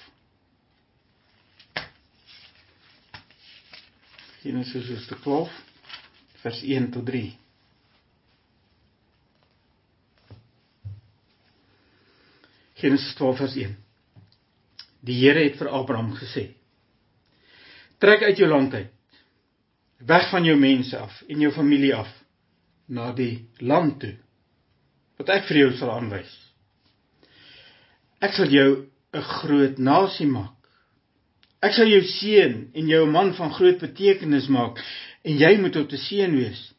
[4.39, 5.57] Genesis hoofstuk 12
[6.39, 7.25] vers 1 tot 3.
[12.79, 13.75] Genesis 12 vers 1.
[15.03, 16.49] Die Here het vir Abraham gesê:
[17.99, 18.91] Trek uit jou land uit,
[20.07, 22.11] weg van jou mense af en jou familie af
[22.87, 24.15] na die land toe
[25.19, 26.31] wat ek vir jou sal aanwys.
[28.23, 30.55] Ek sal jou 'n groot nasie maak.
[31.61, 34.79] Ek sal jou seën en jou 'n man van groot betekenis maak
[35.23, 36.73] en jy moet tot 'n seën wees.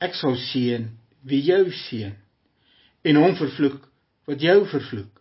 [0.00, 0.90] Ek sal seën
[1.22, 2.14] wie jou seën
[3.04, 3.86] en hom vervloek
[4.26, 5.19] wat jou vervloek.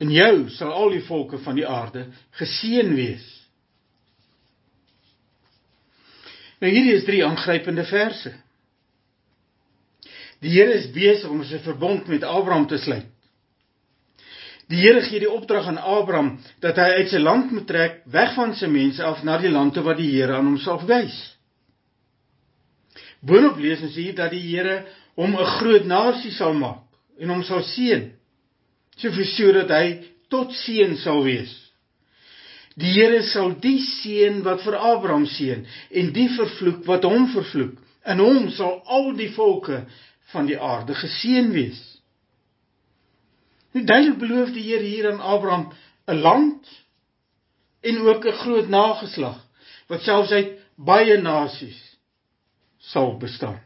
[0.00, 2.06] In jou sal al die volke van die aarde
[2.38, 3.26] geseën wees.
[6.60, 8.32] Nou hierdie is drie aangrypende verse.
[10.40, 13.08] Die Here is besig om 'n verbond met Abraham te sluit.
[14.68, 18.34] Die Here gee die opdrag aan Abraham dat hy uit sy land moet trek, weg
[18.34, 21.16] van sy mense af na die land wat die Here aan hom sal wys.
[23.20, 24.84] Boonop lees ons hier dat die Here
[25.16, 26.86] hom 'n groot nasie sal maak
[27.18, 28.19] en hom sal seën.
[29.00, 29.86] So verseker dat hy
[30.30, 31.52] tot seën sal wees.
[32.80, 37.78] Die Here sal die seën wat vir Abraham seën en die vervloek wat hom vervloek.
[38.08, 39.82] In hom sal al die volke
[40.32, 41.80] van die aarde geseën wees.
[43.74, 45.72] Nou duidelik beloof die Here hier aan Abraham
[46.08, 46.68] 'n land
[47.82, 49.38] en ook 'n groot nageslag
[49.88, 51.80] wat selfs uit baie nasies
[52.78, 53.60] sal bestaan.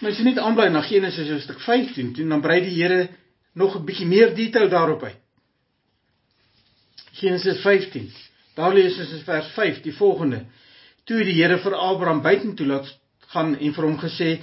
[0.00, 3.08] Maar as jy net aanbly na Genesis hoofstuk 15, toe dan brei die Here
[3.52, 5.18] nog 'n bietjie meer detail daarop uit.
[7.12, 8.10] Genesis 15.
[8.54, 10.46] Daar lees ons in vers 5 die volgende:
[11.04, 12.88] Toe die Here vir Abraham buitentoe laat
[13.26, 14.40] gaan en vir hom gesê: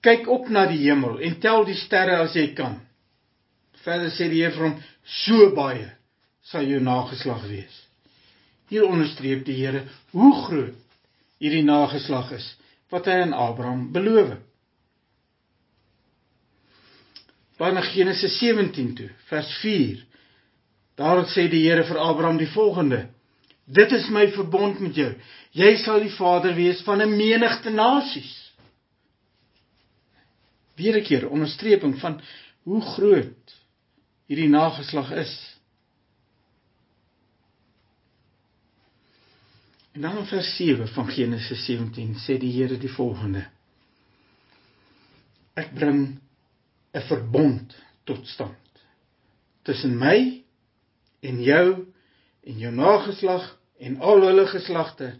[0.00, 2.80] "Kyk op na die hemel en tel die sterre as jy kan."
[3.84, 5.90] Verder sê die Here vir hom: "So baie
[6.42, 7.86] sal jou nageslag wees."
[8.68, 10.74] Hier onderstreep die Here hoe groot
[11.38, 12.56] hierdie nageslag is
[12.90, 14.45] wat hy aan Abraham beloof het.
[17.56, 20.04] Van Genesis 17 toe, vers 4.
[20.96, 23.06] Daar sê die Here vir Abraham die volgende:
[23.64, 25.12] Dit is my verbond met jou.
[25.56, 28.52] Jy sal die vader wees van 'n menigte nasies.
[30.76, 32.20] Weer 'n keer onderstreping van
[32.62, 33.56] hoe groot
[34.26, 35.56] hierdie nageslag is.
[39.92, 43.46] En dan in vers 7 van Genesis 17 sê die Here die volgende:
[45.54, 46.20] ek bring
[46.96, 48.66] 'n verbond tot stand
[49.66, 50.42] tussen my
[51.20, 51.68] en jou
[52.46, 53.48] en jou nageslag
[53.82, 55.10] en al hulle geslagte.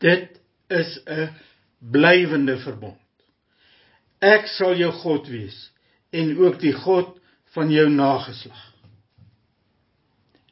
[0.00, 1.28] Dit is 'n
[1.78, 2.98] blywende verbond.
[4.18, 5.70] Ek sal jou God wees
[6.10, 7.20] en ook die God
[7.54, 8.66] van jou nageslag.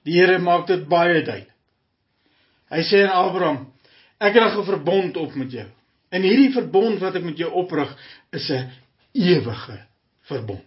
[0.05, 1.53] Die Here maak dit baie duidelik.
[2.69, 3.73] Hy sê aan Abraham:
[4.21, 5.69] Ek het 'n verbond op met jou.
[6.11, 7.97] En hierdie verbond wat ek met jou oprig
[8.31, 8.71] is 'n
[9.13, 9.88] ewige
[10.29, 10.65] verbond.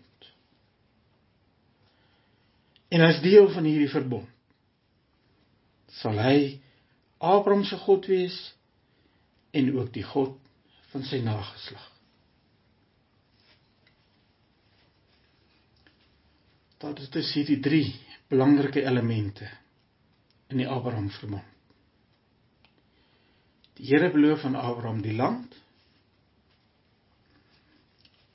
[2.91, 4.27] En as deel van hierdie verbond
[6.01, 6.59] sal hy
[7.21, 8.35] Abraham se God wees
[9.51, 10.37] en ook die God
[10.91, 11.83] van sy nageslag.
[16.81, 17.89] Dit is hierdie drie
[18.31, 19.45] belangrike elemente
[20.49, 21.45] in die Abraham verbond.
[23.77, 25.60] Die Here beloof aan Abraham die land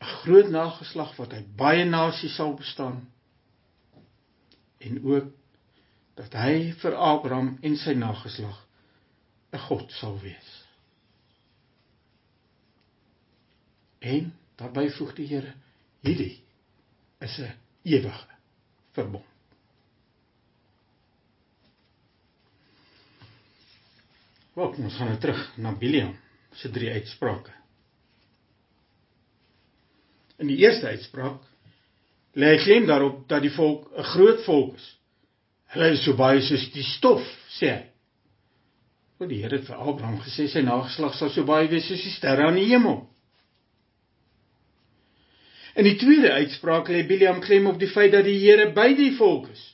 [0.00, 3.12] 'n groot nageslag wat uit baie nasies sal bestaan
[4.78, 5.32] en ook
[6.16, 8.66] dat hy vir Abraham en sy nageslag
[9.52, 10.50] 'n God sal wees.
[14.00, 15.54] En daarbey voeg die Here
[16.00, 16.42] hierdie
[17.18, 18.26] is 'n ewige
[18.92, 19.24] verbond.
[24.56, 26.16] Wat ons gaan nou terug na Biliam
[26.52, 27.52] se drie uitsprake.
[30.38, 31.40] In die eerste uitspraak
[32.36, 34.86] lê hy klem daarop dat die volk 'n groot volk is.
[35.72, 37.24] Hulle is so baie soos die stof,
[37.58, 37.84] sê hy.
[39.18, 42.12] Want die Here het vir Abraham gesê sy nageslag sal so baie wees soos die
[42.12, 43.06] sterre aan die hemel.
[45.76, 49.12] In die tweede uitspraak lê Biliam klem op die feit dat die Here by die
[49.16, 49.64] volk is.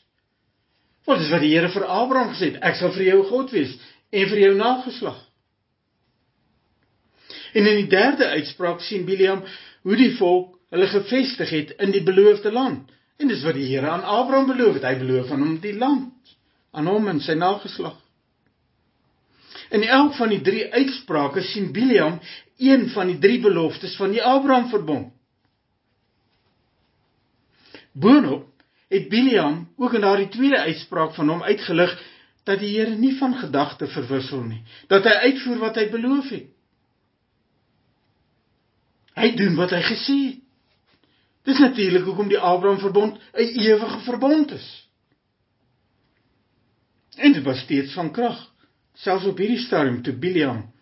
[1.07, 2.63] Wat is wat die Here vir Abraham gesê het?
[2.63, 3.75] Ek sal vir jou God wees
[4.13, 5.19] en vir jou nageslag.
[7.53, 9.43] En in die derde uitspraak sien Biliam
[9.83, 12.91] hoe die volk hulle gevestig het in die beloofde land.
[13.21, 14.87] En dis wat die Here aan Abraham beloof het.
[14.89, 16.13] Hy beloof aan hom die land
[16.73, 17.99] aan hom en sy nageslag.
[19.73, 22.19] In elk van die drie uitsprake sien Biliam
[22.61, 25.13] een van die drie beloftes van die Abraham verbond.
[27.93, 28.49] Boonop
[28.93, 31.93] het Biliam ook in daardie tweede uitspraak van hom uitgelig
[32.49, 36.49] dat die Here nie van gedagte verwissel nie, dat hy uitvoer wat hy beloof het.
[39.19, 40.39] Hy doen wat hy gesê het.
[41.43, 44.69] Dis natuurlik hoekom die Abraham verbond 'n ewige verbond is.
[47.17, 48.39] En dit was steeds van krag,
[48.95, 50.73] selfs op hierdie stadium toe Biliam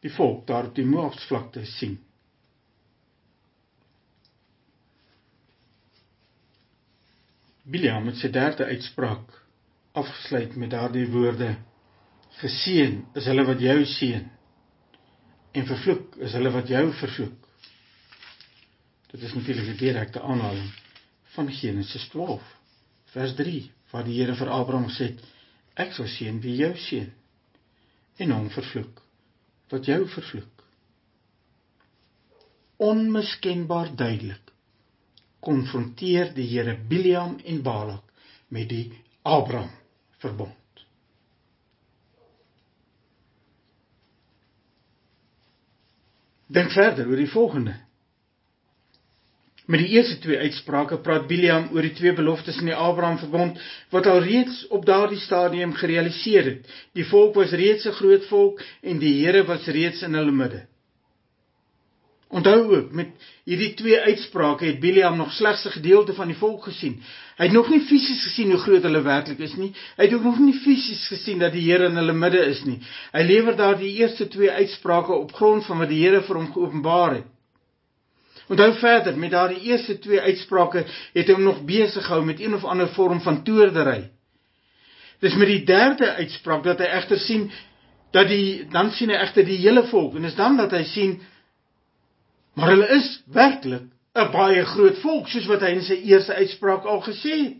[0.00, 1.98] die volk daar op die Moabsvlakte sien.
[7.62, 9.36] Biliam het sy derde uitspraak
[9.92, 11.56] afgesluit met daardie woorde:
[12.40, 14.30] Geseën is hulle wat jou seën
[15.52, 17.41] en vervloek is hulle wat jou vervloek.
[19.12, 20.72] Dit is natuurlik 'n direkte aanhaling
[21.34, 22.42] van Genesis 12
[23.04, 25.12] vers 3 waar die Here vir Abraham sê:
[25.74, 27.12] Ek sal seën wie jou seën
[28.16, 29.02] en hom vervloek
[29.68, 30.64] wat jou vervloek.
[32.76, 34.52] Onmiskenbaar duidelik
[35.40, 38.04] konfronteer die Here Biliam en Balak
[38.48, 38.92] met die
[39.22, 39.70] Abraham
[40.18, 40.84] verbond.
[46.46, 47.81] Dink verder oor die volgende.
[49.66, 53.60] Met die eerste twee uitsprake praat Biliam oor die twee beloftes in die Abraham verbond
[53.94, 56.72] wat al reeds op daardie stadium gerealiseer het.
[56.98, 60.66] Die volk was reeds 'n groot volk en die Here was reeds in hulle midde.
[62.28, 63.08] Onthou ook met
[63.44, 67.02] hierdie twee uitsprake het Biliam nog slegs 'n gedeelte van die volk gesien.
[67.36, 69.72] Hy het nog nie fisies gesien hoe groot hulle werklik is nie.
[69.96, 72.78] Hy het ook nog nie fisies gesien dat die Here in hulle midde is nie.
[73.12, 76.52] Hy lewer daar die eerste twee uitsprake op grond van wat die Here vir hom
[76.52, 77.24] geopenbaar het.
[78.48, 82.64] Onthou verder met daardie eerste twee uitsprake het hom nog besig gehou met een of
[82.64, 84.10] ander vorm van toordery.
[85.20, 87.50] Dis met die derde uitspraak dat hy egter sien
[88.12, 91.20] dat die dan sien hy egter die hele volk en is dan dat hy sien
[92.54, 96.84] Maar hulle is werklik 'n baie groot volk soos wat hy in sy eerste uitspraak
[96.84, 97.54] al gesê het.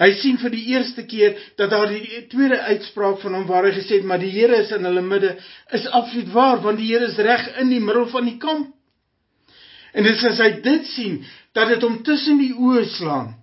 [0.00, 3.72] Hy sien vir die eerste keer dat daar die tweede uitspraak van hom waar hy
[3.74, 5.36] gesê het maar die Here is in hulle midde
[5.78, 8.70] is absoluut waar want die Here is reg in die middel van die kamp.
[9.92, 11.18] En dis as hy dit sien
[11.56, 13.34] dat dit hom tussen die oë slaan.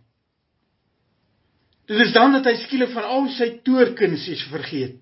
[1.88, 4.98] Dit is dan dat hy skielik van al sy toorkunsies vergeet.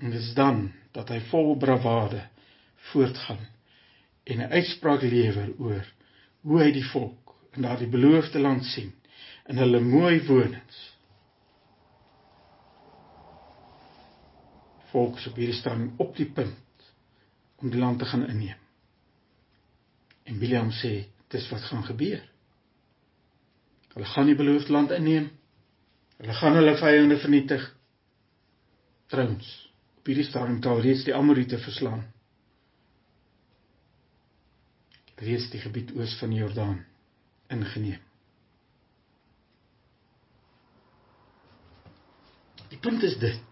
[0.00, 2.20] En dis dan dat hy vol bravade
[2.90, 3.42] voortgaan
[4.24, 5.84] en 'n uitspraak lewer oor
[6.42, 8.92] hoe hy die volk in daardie beloofde land sien
[9.48, 10.78] in hulle mooi wonings.
[14.90, 16.56] Volks op hierdie stadium op die punt
[17.60, 18.58] om die land te gaan inneem.
[20.24, 20.92] En Biljam sê
[21.30, 22.22] dis wat gaan gebeur.
[23.94, 25.30] Hulle gaan die beloofde land inneem.
[26.20, 27.64] Hulle gaan hulle vyande vernietig.
[29.10, 29.48] Trouens,
[29.98, 32.04] op hierdie stadium het al reeds die Amorite verslaan.
[35.20, 36.78] Reeds die gebied oos van die Jordaan
[37.50, 38.00] ingeneem.
[42.70, 43.49] Die punt is dit.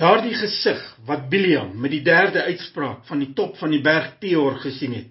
[0.00, 4.56] Daardie gesig wat Biliam met die derde uitspraak van die top van die berg Peor
[4.62, 5.10] gesien het,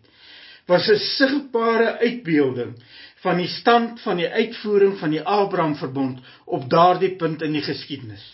[0.66, 2.74] was 'n sigbare uitbeelding
[3.22, 7.62] van die stand van die uitvoering van die Abraham verbond op daardie punt in die
[7.62, 8.26] geskiedenis.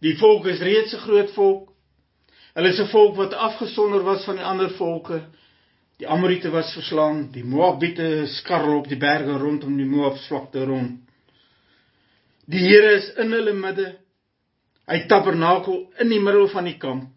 [0.00, 1.72] Die volk is reeds 'n groot volk.
[2.54, 5.22] Hulle is 'n volk wat afgesonder was van die ander volke.
[5.98, 11.00] Die Amorite was verslaan, die Moabite skarrel op die berge rondom die Moabsvlakte rond.
[12.46, 13.98] Die Here is in hulle midde
[14.88, 17.10] Hy tabernakel in die middel van die kamp.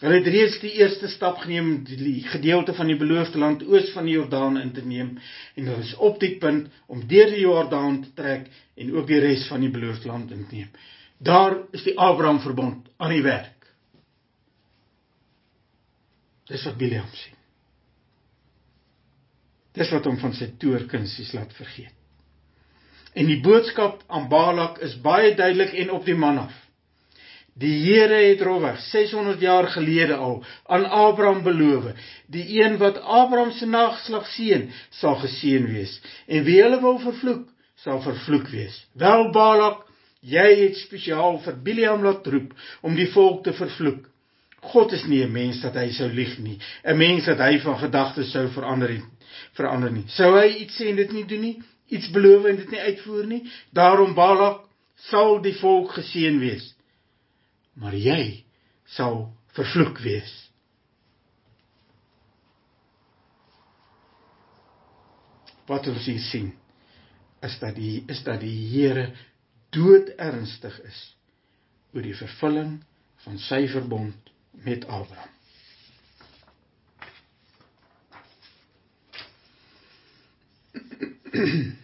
[0.00, 3.90] Hulle het reeds die eerste stap geneem om die gedeelte van die beloofde land oos
[3.92, 7.42] van die Jordaan in te neem en hulle is op die punt om deur die
[7.42, 8.48] Jordaan te trek
[8.80, 10.70] en ook die res van die beloofde land in te neem.
[11.20, 13.68] Daar is die Abraham verbond aan die werk.
[16.48, 17.36] Dis wat Biljam sien.
[19.76, 21.99] Dis wat hom van sy toorkunsies laat vergeet.
[23.14, 26.54] En die boodskap aan Balak is baie duidelik en op die man af.
[27.60, 31.90] Die Here het rowweg 600 jaar gelede al aan Abraham beloof,
[32.26, 37.48] die een wat Abraham se nageslag seën, sal geseën wees en wie hulle wil vervloek,
[37.74, 38.78] sal vervloek wees.
[38.94, 39.82] Wel Balak,
[40.20, 42.54] jy het spesiaal vir Bileam laat roep
[42.86, 44.06] om die volk te vervloek.
[44.72, 47.78] God is nie 'n mens dat hy sou lieg nie, 'n mens dat hy van
[47.78, 49.04] gedagtes sou verander nie.
[49.52, 50.04] Verander nie.
[50.06, 51.62] Sou hy iets sê en dit nie doen nie?
[51.90, 53.40] Iets beloof en dit nie uitvoer nie.
[53.76, 54.64] Daarom Balak
[55.10, 56.70] sal die volk geseën wees.
[57.80, 58.44] Maar jy
[58.96, 60.32] sal vervloek wees.
[65.70, 66.50] Wat ons hier sien
[67.46, 69.10] is dat die is dat die Here
[69.74, 71.00] dood ernstig is
[71.94, 72.80] oor die vervulling
[73.24, 74.32] van sy verbond
[74.66, 75.39] met Abraham.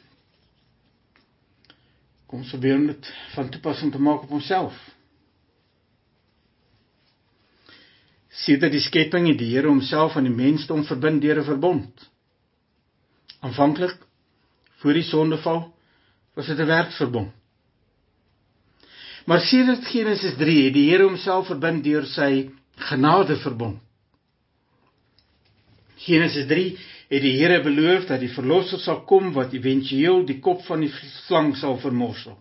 [2.27, 4.75] Kom ons probeer om dit van toepassing te maak op onsself.
[8.47, 12.11] Sedert die skepping die Here homself aan die mensdom verbind deur 'n verbond.
[13.41, 13.97] Aanvanklik
[14.83, 15.75] voor die sondeval
[16.35, 17.33] was dit 'n werkverbond.
[19.27, 23.79] Maar sedert Genesis 3 het die Here homself verbind deur sy genadeverbond.
[25.97, 30.65] Genesis 3 het die Here beloof dat die verlosser sal kom wat éventueel die kop
[30.67, 30.91] van die
[31.27, 32.35] slang sal vermorsel.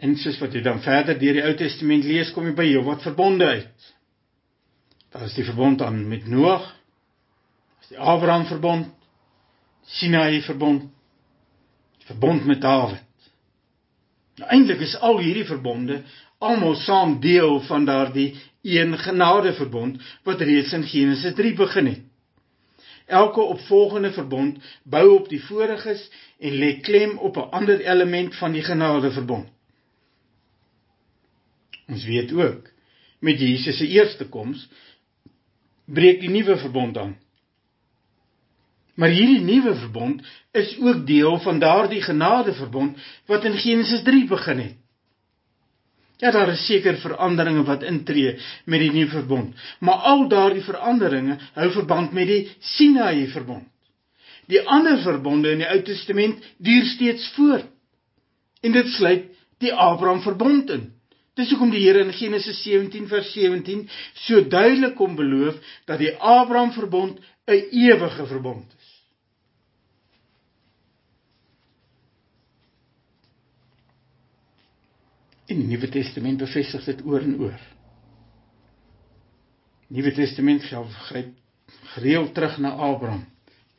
[0.00, 2.84] En soos wat jy dan verder deur die Ou Testament lees, kom jy by jou
[2.86, 3.90] wat verbonde uit.
[5.12, 6.64] Daar is die verbond aan met Noag,
[7.90, 8.92] die Abraham verbond,
[9.98, 10.84] Sinaï verbond,
[11.98, 13.06] die verbond met Dawid.
[14.38, 15.98] Nou eintlik is al hierdie verbonde
[16.40, 18.30] almal saam deel van daardie
[18.62, 22.00] een genadeverbond wat reeds in Genesis 3 begin het.
[23.06, 28.52] Elke opvolgende verbond bou op die voriges en lê klem op 'n ander element van
[28.52, 29.48] die genadeverbond.
[31.86, 32.68] Ons weet ook
[33.18, 34.68] met Jesus se eerste koms
[35.84, 37.18] breek die nuwe verbond aan.
[38.94, 44.58] Maar hierdie nuwe verbond is ook deel van daardie genadeverbond wat in Genesis 3 begin
[44.58, 44.76] het.
[46.20, 51.38] Ja, daar is seker veranderinge wat intree met die nuwe verbond, maar al daardie veranderinge
[51.56, 52.40] hou verband met die
[52.76, 53.66] Sinaï verbond.
[54.50, 57.68] Die ander verbonde in die Ou Testament duur steeds voort.
[58.60, 59.28] En dit sluit
[59.62, 60.88] die Abraham verbond in.
[61.38, 63.86] Dis hoekom die Here in Genesis 17 vers 17
[64.26, 65.56] so duidelik kom beloof
[65.88, 68.79] dat die Abraham verbond 'n ewige verbond is.
[75.50, 77.60] En die Nuwe Testament bevestig dit oor en oor.
[79.90, 81.32] Nuwe Testament gryp
[81.94, 83.24] gereeld terug na Abraham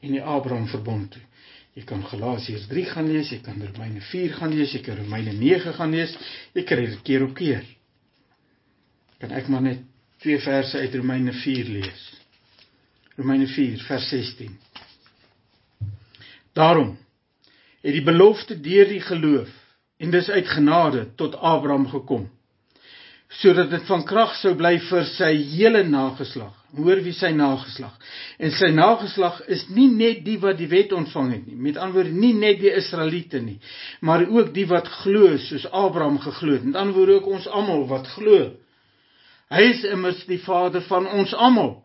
[0.01, 1.21] en die Abraham verbond toe.
[1.77, 5.31] Jy kan Galasiërs 3 gaan lees, jy kan Romeine 4 gaan lees, jy kan Romeine
[5.37, 6.17] 9 gaan lees.
[6.57, 7.63] Jy kry dit keer op keer.
[9.21, 9.85] Kan ek maar net
[10.19, 12.03] twee verse uit Romeine 4 lees.
[13.15, 14.51] Romeine 4 vers 16.
[16.57, 16.97] Daarom
[17.81, 19.60] het die belofte deur die geloof
[20.01, 22.29] en dis uit genade tot Abraham gekom
[23.41, 27.97] sodat dit van krag sou bly vir sy hele nageslag Hoor wie sy nageslag.
[28.39, 31.97] En sy nageslag is nie net die wat die wet ontvang het nie, met ander
[31.99, 33.57] woorde nie net die Israeliete nie,
[33.99, 36.63] maar ook die wat glo soos Abraham geglo het.
[36.69, 38.53] Met ander woorde ook ons almal wat glo.
[39.51, 41.81] Hy is immers die vader van ons almal.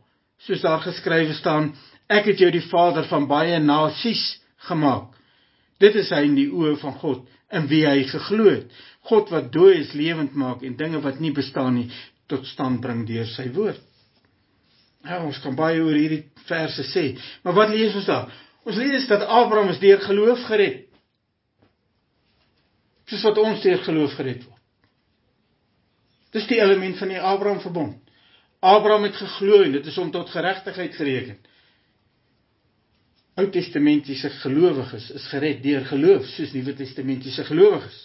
[0.46, 1.72] Soos daar geskrywe staan,
[2.06, 4.36] ek het jou die vader van baie nasies
[4.68, 5.10] gemaak.
[5.82, 8.70] Dit is hy in die oë van God in wie hy geglo het.
[9.06, 11.90] God wat dooies lewend maak en dinge wat nie bestaan nie
[12.30, 13.82] tot stand bring deur sy woord.
[15.06, 17.12] Ja, ons kan baie oor hierdie verse sê,
[17.44, 18.32] maar wat lees ons daar?
[18.66, 20.82] Ons lees dat Abraham is deur geloof gered.
[23.06, 24.62] Soos wat ons deur geloof gered word.
[26.34, 28.00] Dis die element van die Abraham verbond.
[28.66, 31.38] Abraham het geglo en dit is om tot geregtigheid gereken.
[33.36, 37.98] Ou Testamentiese gelowiges is gered deur geloof, soos Nuwe Testamentiese gelowiges.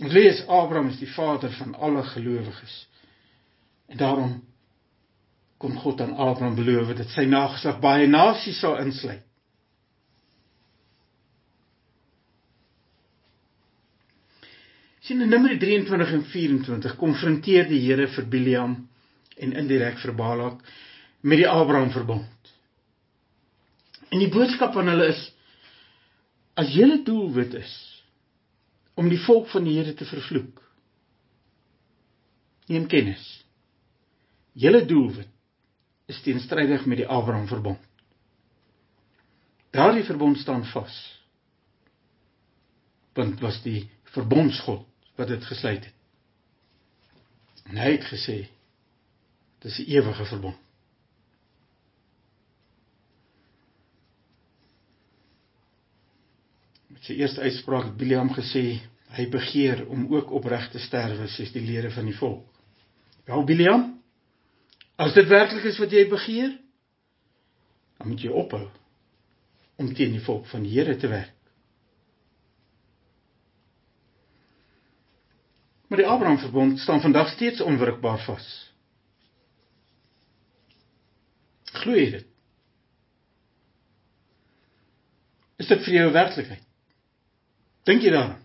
[0.00, 2.74] Ons lees Abraham is die vader van alle gelowiges.
[3.88, 4.36] En daarom
[5.60, 9.24] kom God aan Abraham beloof dat sy nageslag baie nasies sal insluit.
[15.04, 18.76] Sien in Numeri 23 en 24 konfronteer die Here vir Biliam
[19.36, 20.60] en indirek vir Balak
[21.20, 22.39] met die Abraham verbond.
[24.10, 25.22] En die boodskap aan hulle is
[26.58, 27.74] as julle doelwit is
[28.98, 30.58] om die volk van die Here te vervloek.
[32.68, 33.22] Neem kennis.
[34.52, 35.30] Julle doelwit
[36.10, 37.80] is teenstrydig met die Abraham verbond.
[39.70, 40.96] Daardie verbond staan vas.
[43.14, 44.86] Want was die verbondsgod
[45.18, 45.96] wat dit gesluit het.
[47.70, 48.40] En hy het gesê
[49.62, 50.58] dis 'n ewige verbond.
[57.06, 58.80] Sy eerste uitspraak het Biliam gesê
[59.16, 62.46] hy begeer om ook opreg te sterwe soos die lede van die volk.
[63.26, 63.88] Wel Biliam,
[65.00, 66.56] As dit werklik is wat jy begeer,
[67.96, 68.66] dan moet jy ophou
[69.80, 71.36] om teen die volk van die Here te werk.
[75.88, 78.48] Maar die Abraham verbond staan vandag steeds onwrikbaar vas.
[81.80, 82.28] Glo jy dit?
[85.64, 86.69] Is dit vir jou werklikheid?
[87.90, 88.42] Dink jy daaraan?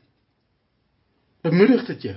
[1.45, 2.15] Bemoedig dit jou?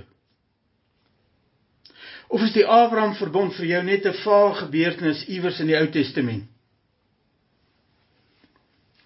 [2.29, 5.87] Of is die Abraham verbond vir jou net 'n vaag gebeurtenis iewers in die Ou
[5.93, 6.49] Testament?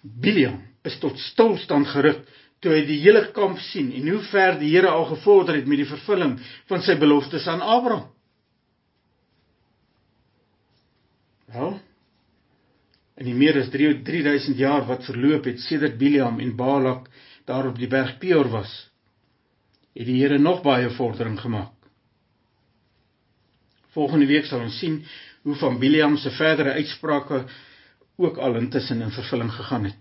[0.02, 2.24] Biliam is tot stilstand geruk
[2.60, 5.80] toe hy die hele kamp sien en hoe ver die Here al gevorder het met
[5.80, 8.08] die vervulling van sy beloftes aan Abraham.
[11.52, 11.80] Wel,
[13.16, 17.08] in die meer as 3000 jaar wat verloop het sedert Biliam en Balak
[17.44, 18.72] daar op die berg Peor was,
[19.94, 21.72] het die Here nog baie vordering gemaak.
[23.94, 25.04] Volgende week sal ons sien
[25.44, 27.44] hoe van Biliam se verdere uitsprake
[28.16, 30.00] ook al intussen in vervulling gegaan het.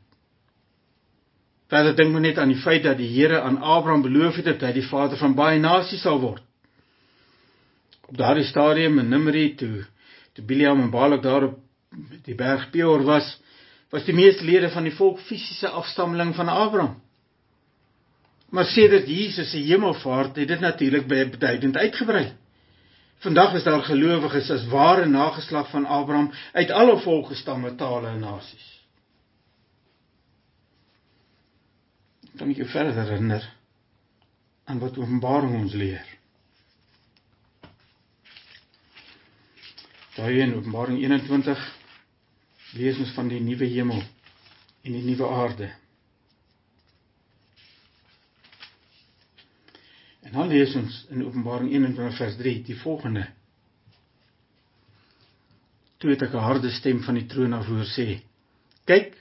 [1.68, 4.66] Verder dink moet net aan die feit dat die Here aan Abraham beloof het dat
[4.68, 6.42] hy die vader van baie nasies sal word.
[8.08, 9.86] Op daardie stadium in Numeri toe
[10.34, 11.60] toe Biliam en Balak daar op
[12.26, 13.28] die berg Peor was,
[13.94, 17.03] was die meeste lede van die volk fisiese afstammeling van Abraham.
[18.54, 22.28] Maar sedert Jesus se hemelvaart het dit natuurlik baie beduidend uitgebrei.
[23.24, 28.20] Vandag is daar gelowiges as ware nageslag van Abraham uit alle volke, stamme, tale en
[28.20, 28.70] nasies.
[32.38, 33.50] Kan ek jou verder herinner
[34.70, 36.06] aan wat Openbaring ons leer?
[40.14, 41.70] Daar in Openbaring 21
[42.78, 44.04] lees ons van die nuwe hemel
[44.84, 45.74] en die nuwe aarde.
[50.34, 53.28] Dan lees ons in Openbaring 21 vers 3 die volgende.
[56.02, 58.24] Toe het ek 'n harde stem van die troon af hoor sê:
[58.86, 59.14] "Kyk,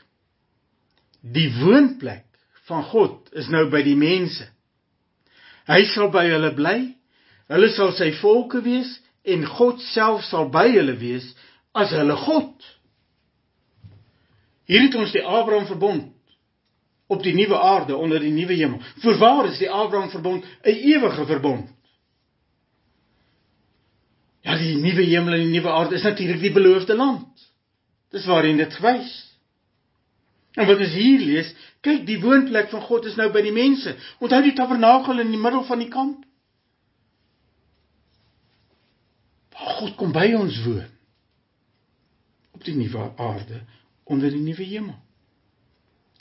[1.21, 2.25] die woonplek
[2.65, 4.49] van God is nou by die mense.
[5.67, 6.97] Hy sal by hulle bly.
[7.49, 11.35] Hulle sal sy volke wees en God self sal by hulle wees
[11.75, 12.79] as hulle God."
[14.65, 16.12] Hier het ons die Abraham verbond
[17.13, 18.81] op die nuwe aarde onder die nuwe hemel.
[19.05, 21.69] Voorwaar is die Abraham verbond 'n ewige verbond.
[24.41, 27.53] Ja, die nuwe hemel en die nuwe aarde is natuurlik die beloofde land.
[28.11, 29.13] Dis waarin dit gewys.
[30.53, 33.95] En wat ons hier lees, kyk, die woonplek van God is nou by die mense.
[34.19, 36.25] Onthou die tabernakel in die middel van die kamp?
[39.53, 40.91] Waar God kom by ons woon.
[42.53, 43.63] Op die nuwe aarde
[44.05, 44.99] onder die nuwe hemel.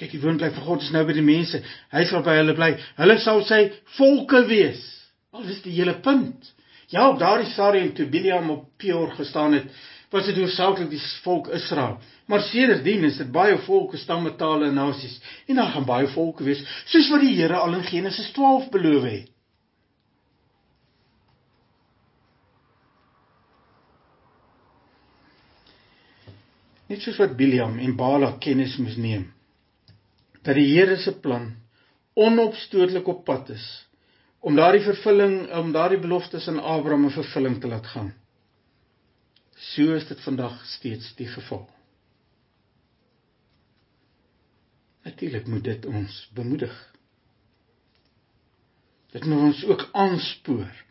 [0.01, 1.59] Kyk, die woonplek van God is nou by die mense.
[1.93, 2.71] Hy sal by hulle bly.
[2.97, 3.67] Hulle sal sy
[3.99, 4.81] volke wees.
[5.29, 6.47] Al is die hele punt.
[6.89, 9.67] Ja, op daardie stadium toe Biliam op Peor gestaan het,
[10.11, 11.99] was dit hoofsaaklik die volk Israel.
[12.27, 15.19] Maar sedertdien is dit baie volke, stamme, tale en nasies.
[15.47, 19.05] En daar gaan baie volke wees, soos wat die Here al in Genesis 12 beloof
[19.05, 19.29] het.
[26.89, 29.29] Net soos wat Biliam en Balak kennis moes neem
[30.41, 31.51] dat die Here se plan
[32.13, 33.67] onopstootlik op pad is
[34.39, 38.13] om daardie vervulling om daardie beloftes aan Abraham 'n vervulling te laat gaan.
[39.55, 41.69] So is dit vandag steeds die geval.
[45.03, 46.93] Natuurlik moet dit ons bemoedig.
[49.11, 50.85] Dit moet ons ook aanspoor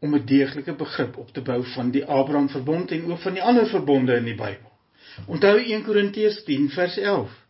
[0.00, 3.42] om 'n deeglike begrip op te bou van die Abraham verbond en ook van die
[3.42, 4.72] ander verbonde in die Bybel.
[5.26, 7.45] Onthou 1 Korintiërs 10 vers 11.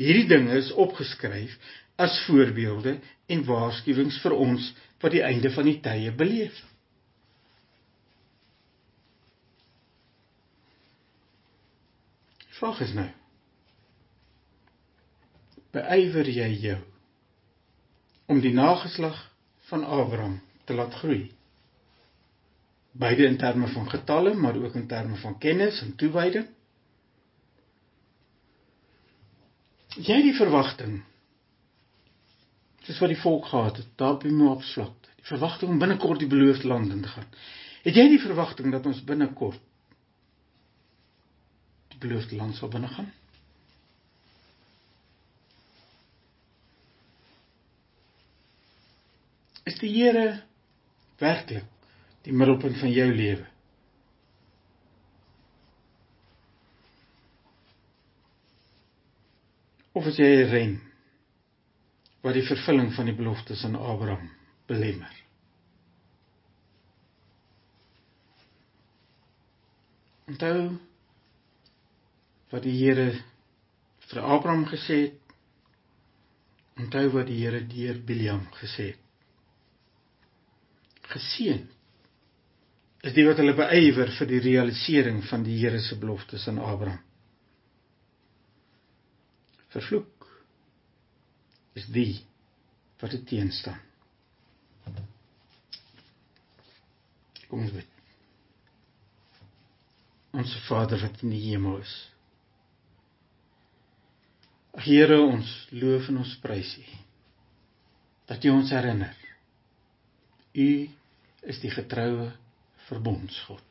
[0.00, 1.52] Hierdie dinge is opgeskryf
[2.00, 2.96] as voorbeelde
[3.28, 4.70] en waarskuwings vir ons
[5.02, 6.56] wat die einde van die tye beleef.
[12.60, 13.08] Vraag is nou:
[15.76, 16.78] Beywer jy jou
[18.30, 19.20] om die nageslag
[19.68, 21.28] van Abraham te laat groei?
[22.92, 26.48] Beide in terme van getalle, maar ook in terme van kennis en toewyding.
[29.96, 31.00] Jy die verwagting.
[32.86, 35.14] Soos wat die volk gehad het daar op die Moabsvlakte.
[35.20, 37.26] Die verwagting om binnekort die beloofde land in te gaan.
[37.82, 39.60] Het jy die verwagting dat ons binnekort
[41.94, 43.10] die beloofde land sal binne gaan
[49.70, 50.42] is die Here
[51.20, 51.66] werklik
[52.26, 53.46] die middelpunt van jou lewe
[60.00, 60.76] of as jy 'n rem
[62.24, 64.30] wat die vervulling van die beloftes aan Abraham
[64.68, 65.12] belemmer.
[70.30, 70.78] Onthou
[72.52, 73.10] wat die Here
[74.08, 75.36] vir Abraham gesê het.
[76.80, 79.04] Onthou wat die Here deur Biliam gesê het.
[81.12, 81.68] Geseën
[83.04, 87.09] is die wat hulle beywer vir die realisering van die Here se beloftes aan Abraham
[89.74, 90.26] vervloek
[91.78, 92.20] is die
[93.00, 93.80] wat dit teenstaan.
[97.50, 97.86] Kom ons bid.
[100.38, 101.94] Ons Vader wat in die hemel is.
[104.86, 106.84] Here ons loof en ons prys U.
[108.30, 109.16] Dat U ons herinner.
[110.54, 110.68] U
[111.50, 112.28] is die getroue
[112.86, 113.64] verbondsgod.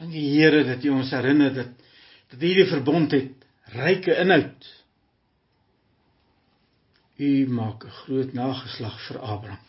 [0.00, 1.89] Dankie Here dat U ons herinner dat
[2.30, 4.68] dat hierdie verbond het ryke inhoud.
[7.20, 9.66] U maak 'n groot nageslag vir Abraham.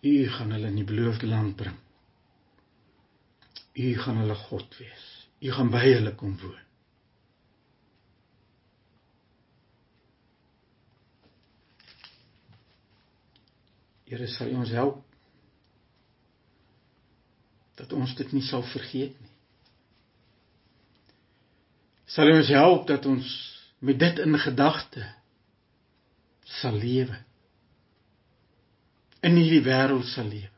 [0.00, 1.78] U gaan hulle in die beloofde land bring.
[3.74, 5.28] U gaan hulle God wees.
[5.40, 6.60] U gaan by hulle kom woon.
[14.04, 15.02] Here sal ons help
[17.74, 19.23] dat ons dit nie sal vergeet nie
[22.14, 23.28] sal ons help dat ons
[23.84, 25.02] met dit in gedagte
[26.60, 27.16] sal lewe
[29.24, 30.50] in hierdie wêreld sal lewe.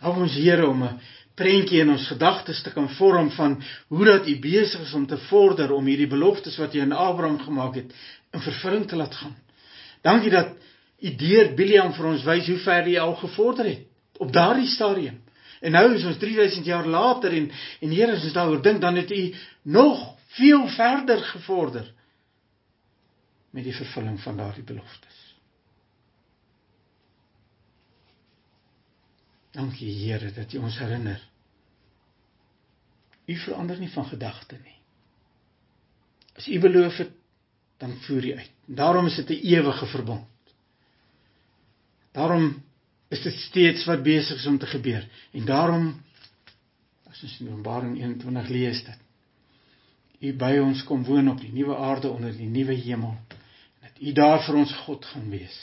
[0.00, 1.00] Help ons Here om 'n
[1.36, 5.18] prentjie in ons gedagtes te kan vorm van hoe dat U besig is om te
[5.28, 7.92] vorder om hierdie beloftes wat U aan Abraham gemaak het
[8.32, 9.36] in vervulling te laat gaan.
[10.02, 10.56] Dankie dat
[11.00, 13.86] U deur Biliam vir ons wys hoe ver U al gevorder het
[14.18, 15.20] op daardie stadium.
[15.60, 17.50] En nou is ons 3000 jaar later en
[17.80, 21.92] en Here as ons daaroor dink dan het u nog veel verder gevorder
[23.50, 25.18] met die vervulling van daardie beloftes.
[29.50, 31.20] Dankie Here dat U ons herinner.
[33.26, 34.76] U verander nie van gedagte nie.
[36.38, 37.10] As U beloof het,
[37.82, 38.50] dan voer U uit.
[38.66, 40.28] Daarom is dit 'n ewige verbond.
[42.12, 42.62] Daarom
[43.10, 45.06] is dit steeds wat besig is om te gebeur.
[45.34, 45.88] En daarom
[47.10, 49.06] as ons in Openbaring 21 lees dit.
[50.20, 53.16] U by ons kom woon op die nuwe aarde onder die nuwe hemel.
[53.82, 55.58] Dat u daar vir ons God gaan wees.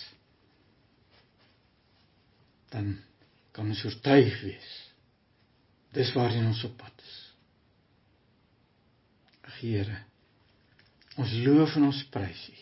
[2.74, 2.98] Dan
[3.56, 4.74] kan ons oortuig wees.
[5.96, 7.16] Dis waarheen ons op pad is.
[9.58, 9.96] Here,
[11.18, 12.58] ons loof en ons prys U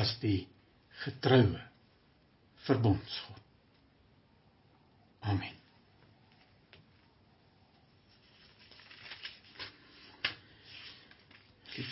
[0.00, 0.46] as die
[1.02, 1.60] getroue
[2.64, 3.41] verbondsgod.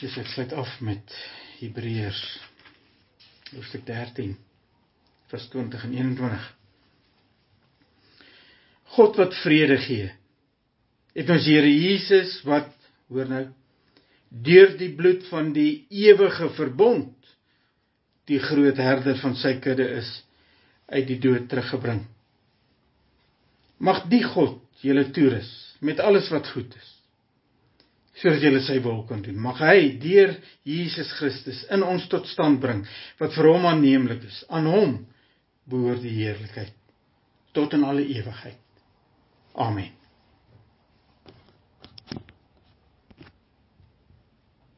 [0.00, 1.12] Dit is ek sluit af met
[1.60, 2.20] Hebreërs
[3.50, 4.34] hoofstuk 13
[5.30, 6.48] vers 20 en 21.
[8.96, 10.10] God wat vrede gee.
[11.16, 12.70] Het ons Here Jesus wat
[13.10, 13.42] hoor nou
[14.30, 17.14] deur die bloed van die ewige verbond
[18.30, 20.10] die groot herder van sy kudde is
[20.90, 22.04] uit die dood teruggebring.
[23.80, 25.50] Mag die God julle toerus
[25.80, 26.96] met alles wat goed is
[28.20, 29.38] sodat julle sy wil kan doen.
[29.40, 30.34] Mag hy deur
[30.68, 32.82] Jesus Christus in ons tot stand bring
[33.20, 34.42] wat vir hom aanneemlik is.
[34.52, 34.98] Aan hom
[35.70, 36.74] behoort die heerlikheid
[37.56, 38.60] tot in alle ewigheid.
[39.56, 39.99] Amen.